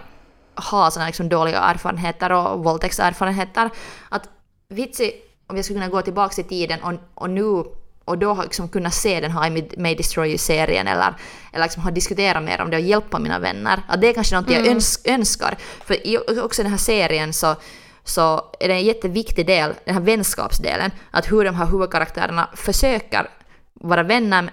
ha 0.70 0.90
sådana 0.90 1.06
liksom 1.06 1.28
dåliga 1.28 1.58
erfarenheter 1.58 2.32
och 2.32 2.64
våldtäktserfarenheter. 2.64 3.70
Att 4.08 4.28
vitsi, 4.68 5.12
om 5.46 5.56
jag 5.56 5.64
skulle 5.64 5.80
kunna 5.80 5.90
gå 5.90 6.02
tillbaka 6.02 6.40
i 6.40 6.44
tiden 6.44 6.82
och, 6.82 6.92
och 7.14 7.30
nu 7.30 7.64
och 8.04 8.18
då 8.18 8.42
liksom 8.42 8.68
kunnat 8.68 8.94
se 8.94 9.20
den 9.20 9.30
här 9.30 9.46
I 9.46 9.50
May- 9.76 9.96
Destroy 9.96 10.28
You-serien 10.28 10.88
eller, 10.88 11.14
eller 11.52 11.64
liksom 11.64 11.82
ha 11.82 11.90
diskuterat 11.90 12.42
mer 12.42 12.60
om 12.60 12.70
det 12.70 12.76
och 12.76 12.82
hjälpa 12.82 13.18
mina 13.18 13.38
vänner. 13.38 13.82
Att 13.88 14.00
det 14.00 14.08
är 14.08 14.14
kanske 14.14 14.36
något 14.36 14.50
jag 14.50 14.66
öns 14.66 15.00
önskar. 15.04 15.56
För 15.84 16.06
i 16.06 16.18
också 16.42 16.62
den 16.62 16.70
här 16.70 16.78
serien 16.78 17.32
så, 17.32 17.56
så 18.04 18.42
är 18.60 18.68
det 18.68 18.74
en 18.74 18.84
jätteviktig 18.84 19.46
del, 19.46 19.74
den 19.84 19.94
här 19.94 20.02
vänskapsdelen, 20.02 20.90
att 21.10 21.32
hur 21.32 21.44
de 21.44 21.54
här 21.54 21.66
huvudkaraktärerna 21.66 22.48
försöker 22.54 23.30
vara 23.74 24.02
vänner 24.02 24.50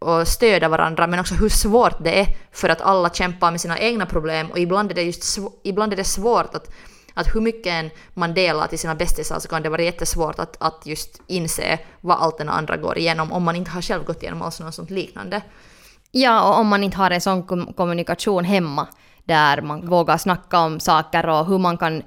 och 0.00 0.28
stödja 0.28 0.68
varandra, 0.68 1.06
men 1.06 1.20
också 1.20 1.34
hur 1.34 1.48
svårt 1.48 2.04
det 2.04 2.20
är 2.20 2.26
för 2.52 2.68
att 2.68 2.80
alla 2.80 3.10
kämpar 3.10 3.50
med 3.50 3.60
sina 3.60 3.78
egna 3.78 4.06
problem 4.06 4.50
och 4.50 4.58
ibland 4.58 4.90
är 4.90 4.94
det 4.94 5.02
just 5.02 5.22
sv- 5.22 5.52
ibland 5.64 5.92
är 5.92 5.96
det 5.96 6.04
svårt 6.04 6.54
att 6.54 6.70
att 7.14 7.34
hur 7.34 7.40
mycket 7.40 7.72
än 7.72 7.90
man 8.14 8.34
delar 8.34 8.66
till 8.66 8.78
sina 8.78 8.94
bästisar 8.94 9.38
så 9.38 9.48
kan 9.48 9.62
det 9.62 9.68
vara 9.68 9.82
jättesvårt 9.82 10.38
att, 10.38 10.56
att 10.60 10.86
just 10.86 11.20
inse 11.26 11.78
vad 12.00 12.18
allt 12.18 12.38
den 12.38 12.48
andra 12.48 12.76
går 12.76 12.98
igenom 12.98 13.32
om 13.32 13.42
man 13.42 13.56
inte 13.56 13.70
har 13.70 13.82
själv 13.82 14.04
gått 14.04 14.22
igenom 14.22 14.42
alls 14.42 14.60
något 14.60 14.74
sånt 14.74 14.90
liknande. 14.90 15.42
Ja, 16.10 16.42
och 16.42 16.58
om 16.58 16.66
man 16.68 16.84
inte 16.84 16.96
har 16.96 17.10
en 17.10 17.20
sån 17.20 17.42
kom- 17.42 17.72
kommunikation 17.72 18.44
hemma 18.44 18.88
där 19.24 19.62
man 19.62 19.88
vågar 19.88 20.16
snacka 20.18 20.58
om 20.58 20.80
saker 20.80 21.28
och 21.28 21.46
hur 21.46 21.58
man 21.58 21.78
kan 21.78 22.02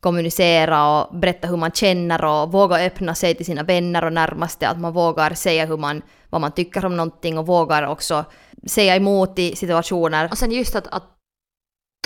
kommunicera 0.00 1.00
och 1.00 1.18
berätta 1.18 1.48
hur 1.48 1.56
man 1.56 1.72
känner 1.72 2.24
och 2.24 2.52
våga 2.52 2.76
öppna 2.86 3.14
sig 3.14 3.34
till 3.34 3.46
sina 3.46 3.62
vänner 3.62 4.04
och 4.04 4.12
närmaste, 4.12 4.68
att 4.68 4.80
man 4.80 4.92
vågar 4.92 5.34
säga 5.34 5.66
hur 5.66 5.76
man, 5.76 6.02
vad 6.30 6.40
man 6.40 6.52
tycker 6.52 6.84
om 6.84 6.96
någonting 6.96 7.38
och 7.38 7.46
vågar 7.46 7.86
också 7.86 8.24
säga 8.66 8.96
emot 8.96 9.38
i 9.38 9.56
situationer. 9.56 10.28
Och 10.30 10.38
sen 10.38 10.52
just 10.52 10.74
att, 10.74 10.86
att 10.86 11.04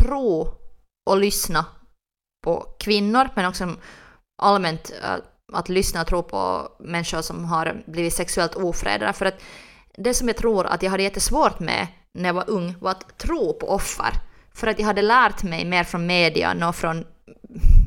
tro 0.03 0.49
och 1.11 1.17
lyssna 1.17 1.67
på 2.45 2.67
kvinnor, 2.79 3.29
men 3.35 3.47
också 3.47 3.69
allmänt 4.43 4.93
att, 5.03 5.23
att 5.53 5.69
lyssna 5.69 6.01
och 6.01 6.07
tro 6.07 6.23
på 6.23 6.69
människor 6.79 7.23
som 7.23 7.45
har 7.45 7.83
blivit 7.87 8.15
sexuellt 8.15 8.55
ofredade. 8.55 9.13
För 9.13 9.27
att 9.27 9.41
det 9.97 10.15
som 10.15 10.29
jag 10.29 10.37
tror 10.37 10.67
att 10.67 10.83
jag 10.83 10.91
hade 10.91 11.03
jättesvårt 11.03 11.61
med 11.61 11.87
när 12.15 12.29
jag 12.29 12.35
var 12.35 12.51
ung 12.51 12.75
var 12.81 12.91
att 12.91 13.19
tro 13.19 13.53
på 13.53 13.69
offer. 13.69 14.11
För 14.55 14.67
att 14.67 14.79
jag 14.79 14.87
hade 14.87 15.03
lärt 15.03 15.43
mig 15.43 15.65
mer 15.65 15.85
från 15.85 16.07
media 16.07 16.69
och 16.69 16.77
från 16.77 17.05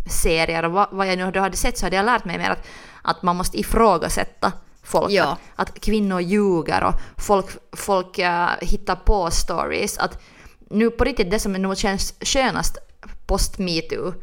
serier 0.10 0.66
och 0.66 0.72
vad, 0.72 0.88
vad 0.92 1.08
jag 1.08 1.18
nu 1.18 1.32
då 1.32 1.40
hade 1.40 1.58
sett 1.58 1.78
så 1.78 1.86
hade 1.86 1.96
jag 1.96 2.06
lärt 2.06 2.26
mig 2.26 2.38
mer 2.38 2.50
att, 2.50 2.68
att 3.02 3.24
man 3.24 3.36
måste 3.36 3.60
ifrågasätta 3.60 4.52
folk. 4.84 5.12
Ja. 5.12 5.38
Att, 5.56 5.70
att 5.70 5.82
kvinnor 5.82 6.22
ljuger 6.22 6.84
och 6.84 6.94
folk, 7.18 7.46
folk 7.72 8.20
äh, 8.20 8.50
hittar 8.62 8.96
på 8.96 9.32
stories. 9.32 9.98
Att 9.98 10.22
nu 10.70 10.90
på 10.90 11.04
riktigt 11.04 11.32
det 11.32 11.40
som 11.40 11.54
nog 11.54 11.78
känns 11.78 12.14
skönast 12.22 12.78
post 13.26 13.58
metoo 13.58 14.14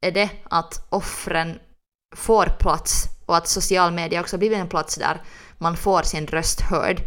är 0.00 0.12
det 0.12 0.30
att 0.50 0.86
offren 0.88 1.58
får 2.16 2.46
plats 2.46 3.04
och 3.26 3.36
att 3.36 3.48
social 3.48 3.92
media 3.92 4.20
också 4.20 4.38
blivit 4.38 4.58
en 4.58 4.68
plats 4.68 4.94
där 4.94 5.22
man 5.58 5.76
får 5.76 6.02
sin 6.02 6.26
röst 6.26 6.60
hörd. 6.60 7.02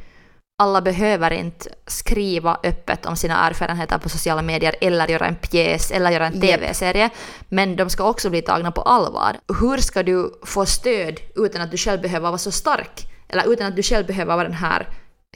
Alla 0.61 0.81
behöver 0.81 1.31
inte 1.31 1.69
skriva 1.87 2.57
öppet 2.63 3.05
om 3.05 3.15
sina 3.15 3.47
erfarenheter 3.47 3.97
på 3.97 4.09
sociala 4.09 4.41
medier 4.41 4.75
eller 4.81 5.07
göra 5.07 5.27
en 5.27 5.35
pjäs 5.35 5.91
eller 5.91 6.11
göra 6.11 6.27
en. 6.27 6.41
TV-serie. 6.41 7.09
Men 7.49 7.75
de 7.75 7.89
ska 7.89 8.03
också 8.03 8.29
bli 8.29 8.41
tagna 8.41 8.71
på 8.71 8.81
allvar. 8.81 9.37
Hur 9.59 9.77
ska 9.77 10.03
du 10.03 10.39
få 10.45 10.65
stöd 10.65 11.19
utan 11.35 11.61
att 11.61 11.71
du 11.71 11.77
själv 11.77 12.01
behöver 12.01 12.27
vara 12.27 12.37
så 12.37 12.51
stark? 12.51 13.07
Eller 13.29 13.53
utan 13.53 13.67
att 13.67 13.75
du 13.75 13.83
själv 13.83 14.07
behöver 14.07 14.35
vara 14.35 14.47
den 14.47 14.57
här 14.57 14.87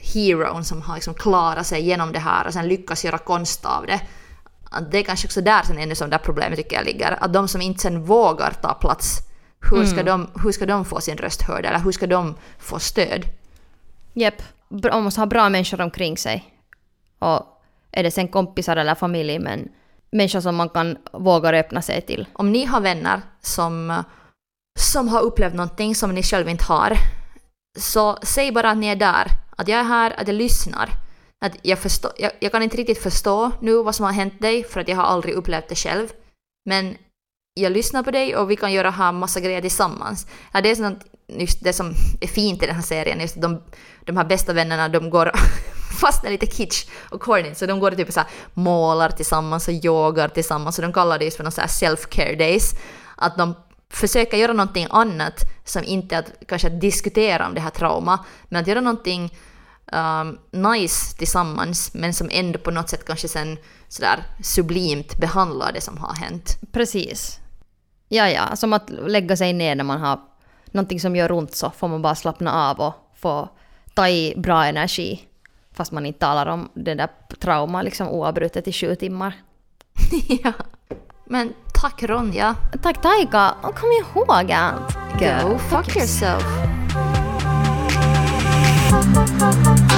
heroen 0.02 0.64
som 0.64 0.82
har 0.82 0.94
liksom 0.94 1.14
klarat 1.14 1.66
sig 1.66 1.82
genom 1.82 2.12
det 2.12 2.18
här 2.18 2.46
och 2.46 2.52
sen 2.52 2.68
lyckas 2.68 3.04
göra 3.04 3.18
konst 3.18 3.64
av 3.64 3.86
det. 3.86 4.00
Det 4.90 4.98
är 4.98 5.02
kanske 5.02 5.26
också 5.26 5.40
där 5.40 5.62
sen 5.62 5.78
ännu 5.78 5.94
som 5.94 6.10
där 6.10 6.18
problemet 6.18 6.58
tycker 6.58 6.76
jag 6.76 6.84
ligger. 6.84 7.16
Att 7.20 7.32
de 7.32 7.48
som 7.48 7.60
inte 7.60 7.80
sen 7.80 8.04
vågar 8.04 8.52
ta 8.62 8.74
plats, 8.74 9.18
hur 9.70 9.84
ska, 9.84 10.02
de, 10.02 10.30
hur 10.42 10.52
ska 10.52 10.66
de 10.66 10.84
få 10.84 11.00
sin 11.00 11.16
röst 11.16 11.42
hörd? 11.42 11.64
Eller 11.66 11.78
hur 11.78 11.92
ska 11.92 12.06
de 12.06 12.34
få 12.58 12.78
stöd? 12.78 13.24
Japp, 14.12 14.36
Bra- 14.38 14.55
man 14.68 15.04
måste 15.04 15.20
ha 15.20 15.26
bra 15.26 15.48
människor 15.48 15.80
omkring 15.80 16.16
sig. 16.16 16.44
Och 17.18 17.62
är 17.92 18.02
det 18.02 18.10
sen 18.10 18.28
kompisar 18.28 18.76
eller 18.76 18.94
familj, 18.94 19.38
men 19.38 19.68
människor 20.10 20.40
som 20.40 20.56
man 20.56 20.68
kan 20.68 20.98
våga 21.12 21.50
öppna 21.50 21.82
sig 21.82 22.00
till. 22.02 22.26
Om 22.32 22.52
ni 22.52 22.64
har 22.64 22.80
vänner 22.80 23.22
som, 23.40 24.02
som 24.78 25.08
har 25.08 25.20
upplevt 25.22 25.54
någonting 25.54 25.94
som 25.94 26.14
ni 26.14 26.22
själv 26.22 26.48
inte 26.48 26.64
har, 26.64 26.96
så 27.78 28.18
säg 28.22 28.52
bara 28.52 28.70
att 28.70 28.78
ni 28.78 28.86
är 28.86 28.96
där. 28.96 29.26
Att 29.56 29.68
jag 29.68 29.80
är 29.80 29.84
här, 29.84 30.20
att 30.20 30.28
jag 30.28 30.34
lyssnar. 30.34 30.90
Att 31.44 31.52
jag, 31.62 31.78
förstå, 31.78 32.08
jag, 32.18 32.32
jag 32.40 32.52
kan 32.52 32.62
inte 32.62 32.76
riktigt 32.76 33.02
förstå 33.02 33.50
nu 33.60 33.82
vad 33.82 33.94
som 33.94 34.06
har 34.06 34.12
hänt 34.12 34.40
dig, 34.40 34.64
för 34.64 34.80
att 34.80 34.88
jag 34.88 34.96
har 34.96 35.04
aldrig 35.04 35.34
upplevt 35.34 35.68
det 35.68 35.74
själv. 35.74 36.08
Men 36.64 36.96
jag 37.54 37.72
lyssnar 37.72 38.02
på 38.02 38.10
dig 38.10 38.36
och 38.36 38.50
vi 38.50 38.56
kan 38.56 38.72
göra 38.72 38.90
här 38.90 39.12
massa 39.12 39.40
grejer 39.40 39.60
tillsammans. 39.60 40.26
Ja, 40.52 40.60
det 40.60 40.70
är 40.70 40.74
sånt, 40.74 41.04
just 41.28 41.64
det 41.64 41.72
som 41.72 41.94
är 42.20 42.26
fint 42.26 42.62
i 42.62 42.66
den 42.66 42.74
här 42.74 42.82
serien, 42.82 43.20
just 43.20 43.36
att 43.36 43.42
de, 43.42 43.62
de 44.04 44.16
här 44.16 44.24
bästa 44.24 44.52
vännerna, 44.52 44.88
de 44.88 45.10
går 45.10 45.32
fast 46.00 46.24
är 46.24 46.30
lite 46.30 46.46
kitsch 46.46 46.86
och 47.10 47.20
corny, 47.20 47.54
så 47.54 47.66
de 47.66 47.80
går 47.80 47.90
och 47.90 47.96
typ 47.96 48.12
så 48.12 48.20
här, 48.20 48.28
målar 48.54 49.10
tillsammans 49.10 49.68
och 49.68 49.74
yogar 49.74 50.28
tillsammans, 50.28 50.78
och 50.78 50.82
de 50.82 50.92
kallar 50.92 51.18
det 51.18 51.24
just 51.24 51.36
för 51.36 51.44
någon 51.44 51.52
så 51.52 51.60
här 51.60 51.68
self-care 51.68 52.38
days. 52.38 52.74
Att 53.16 53.36
de 53.36 53.54
försöker 53.90 54.36
göra 54.36 54.52
någonting 54.52 54.86
annat 54.90 55.40
som 55.64 55.84
inte 55.84 56.18
att 56.18 56.32
kanske 56.48 56.68
att 56.68 56.80
diskutera 56.80 57.46
om 57.46 57.54
det 57.54 57.60
här 57.60 57.70
trauma, 57.70 58.24
men 58.48 58.62
att 58.62 58.68
göra 58.68 58.80
någonting 58.80 59.38
um, 59.92 60.38
nice 60.50 61.16
tillsammans, 61.16 61.94
men 61.94 62.14
som 62.14 62.28
ändå 62.32 62.58
på 62.58 62.70
något 62.70 62.88
sätt 62.88 63.04
kanske 63.06 63.28
sen 63.28 63.58
sådär 63.88 64.24
sublimt 64.42 65.18
behandlar 65.18 65.72
det 65.72 65.80
som 65.80 65.98
har 65.98 66.14
hänt. 66.14 66.58
Precis. 66.72 67.38
Ja, 68.08 68.30
ja, 68.30 68.56
som 68.56 68.72
att 68.72 68.90
lägga 68.90 69.36
sig 69.36 69.52
ner 69.52 69.74
när 69.74 69.84
man 69.84 70.00
har 70.00 70.20
någonting 70.76 71.00
som 71.00 71.16
gör 71.16 71.32
ont 71.32 71.54
så 71.54 71.70
får 71.70 71.88
man 71.88 72.02
bara 72.02 72.14
slappna 72.14 72.70
av 72.70 72.80
och 72.80 72.94
få 73.14 73.48
ta 73.94 74.08
i 74.08 74.34
bra 74.36 74.64
energi. 74.64 75.28
Fast 75.72 75.92
man 75.92 76.06
inte 76.06 76.18
talar 76.18 76.46
om 76.46 76.68
det 76.74 76.94
där 76.94 77.08
trauma 77.40 77.82
liksom 77.82 78.08
oavbrutet 78.08 78.68
i 78.68 78.72
sju 78.72 78.94
timmar. 78.94 79.34
ja. 80.42 80.52
Men 81.24 81.52
tack 81.74 82.02
Ronja. 82.02 82.56
Tack 82.82 83.02
Taika! 83.02 83.54
Och 83.62 83.74
kom 83.78 83.90
ihåg 83.90 84.52
att... 84.52 84.96
Go 85.20 85.58
fuck 85.58 85.96
yourself. 85.96 86.44
Thank 88.88 89.95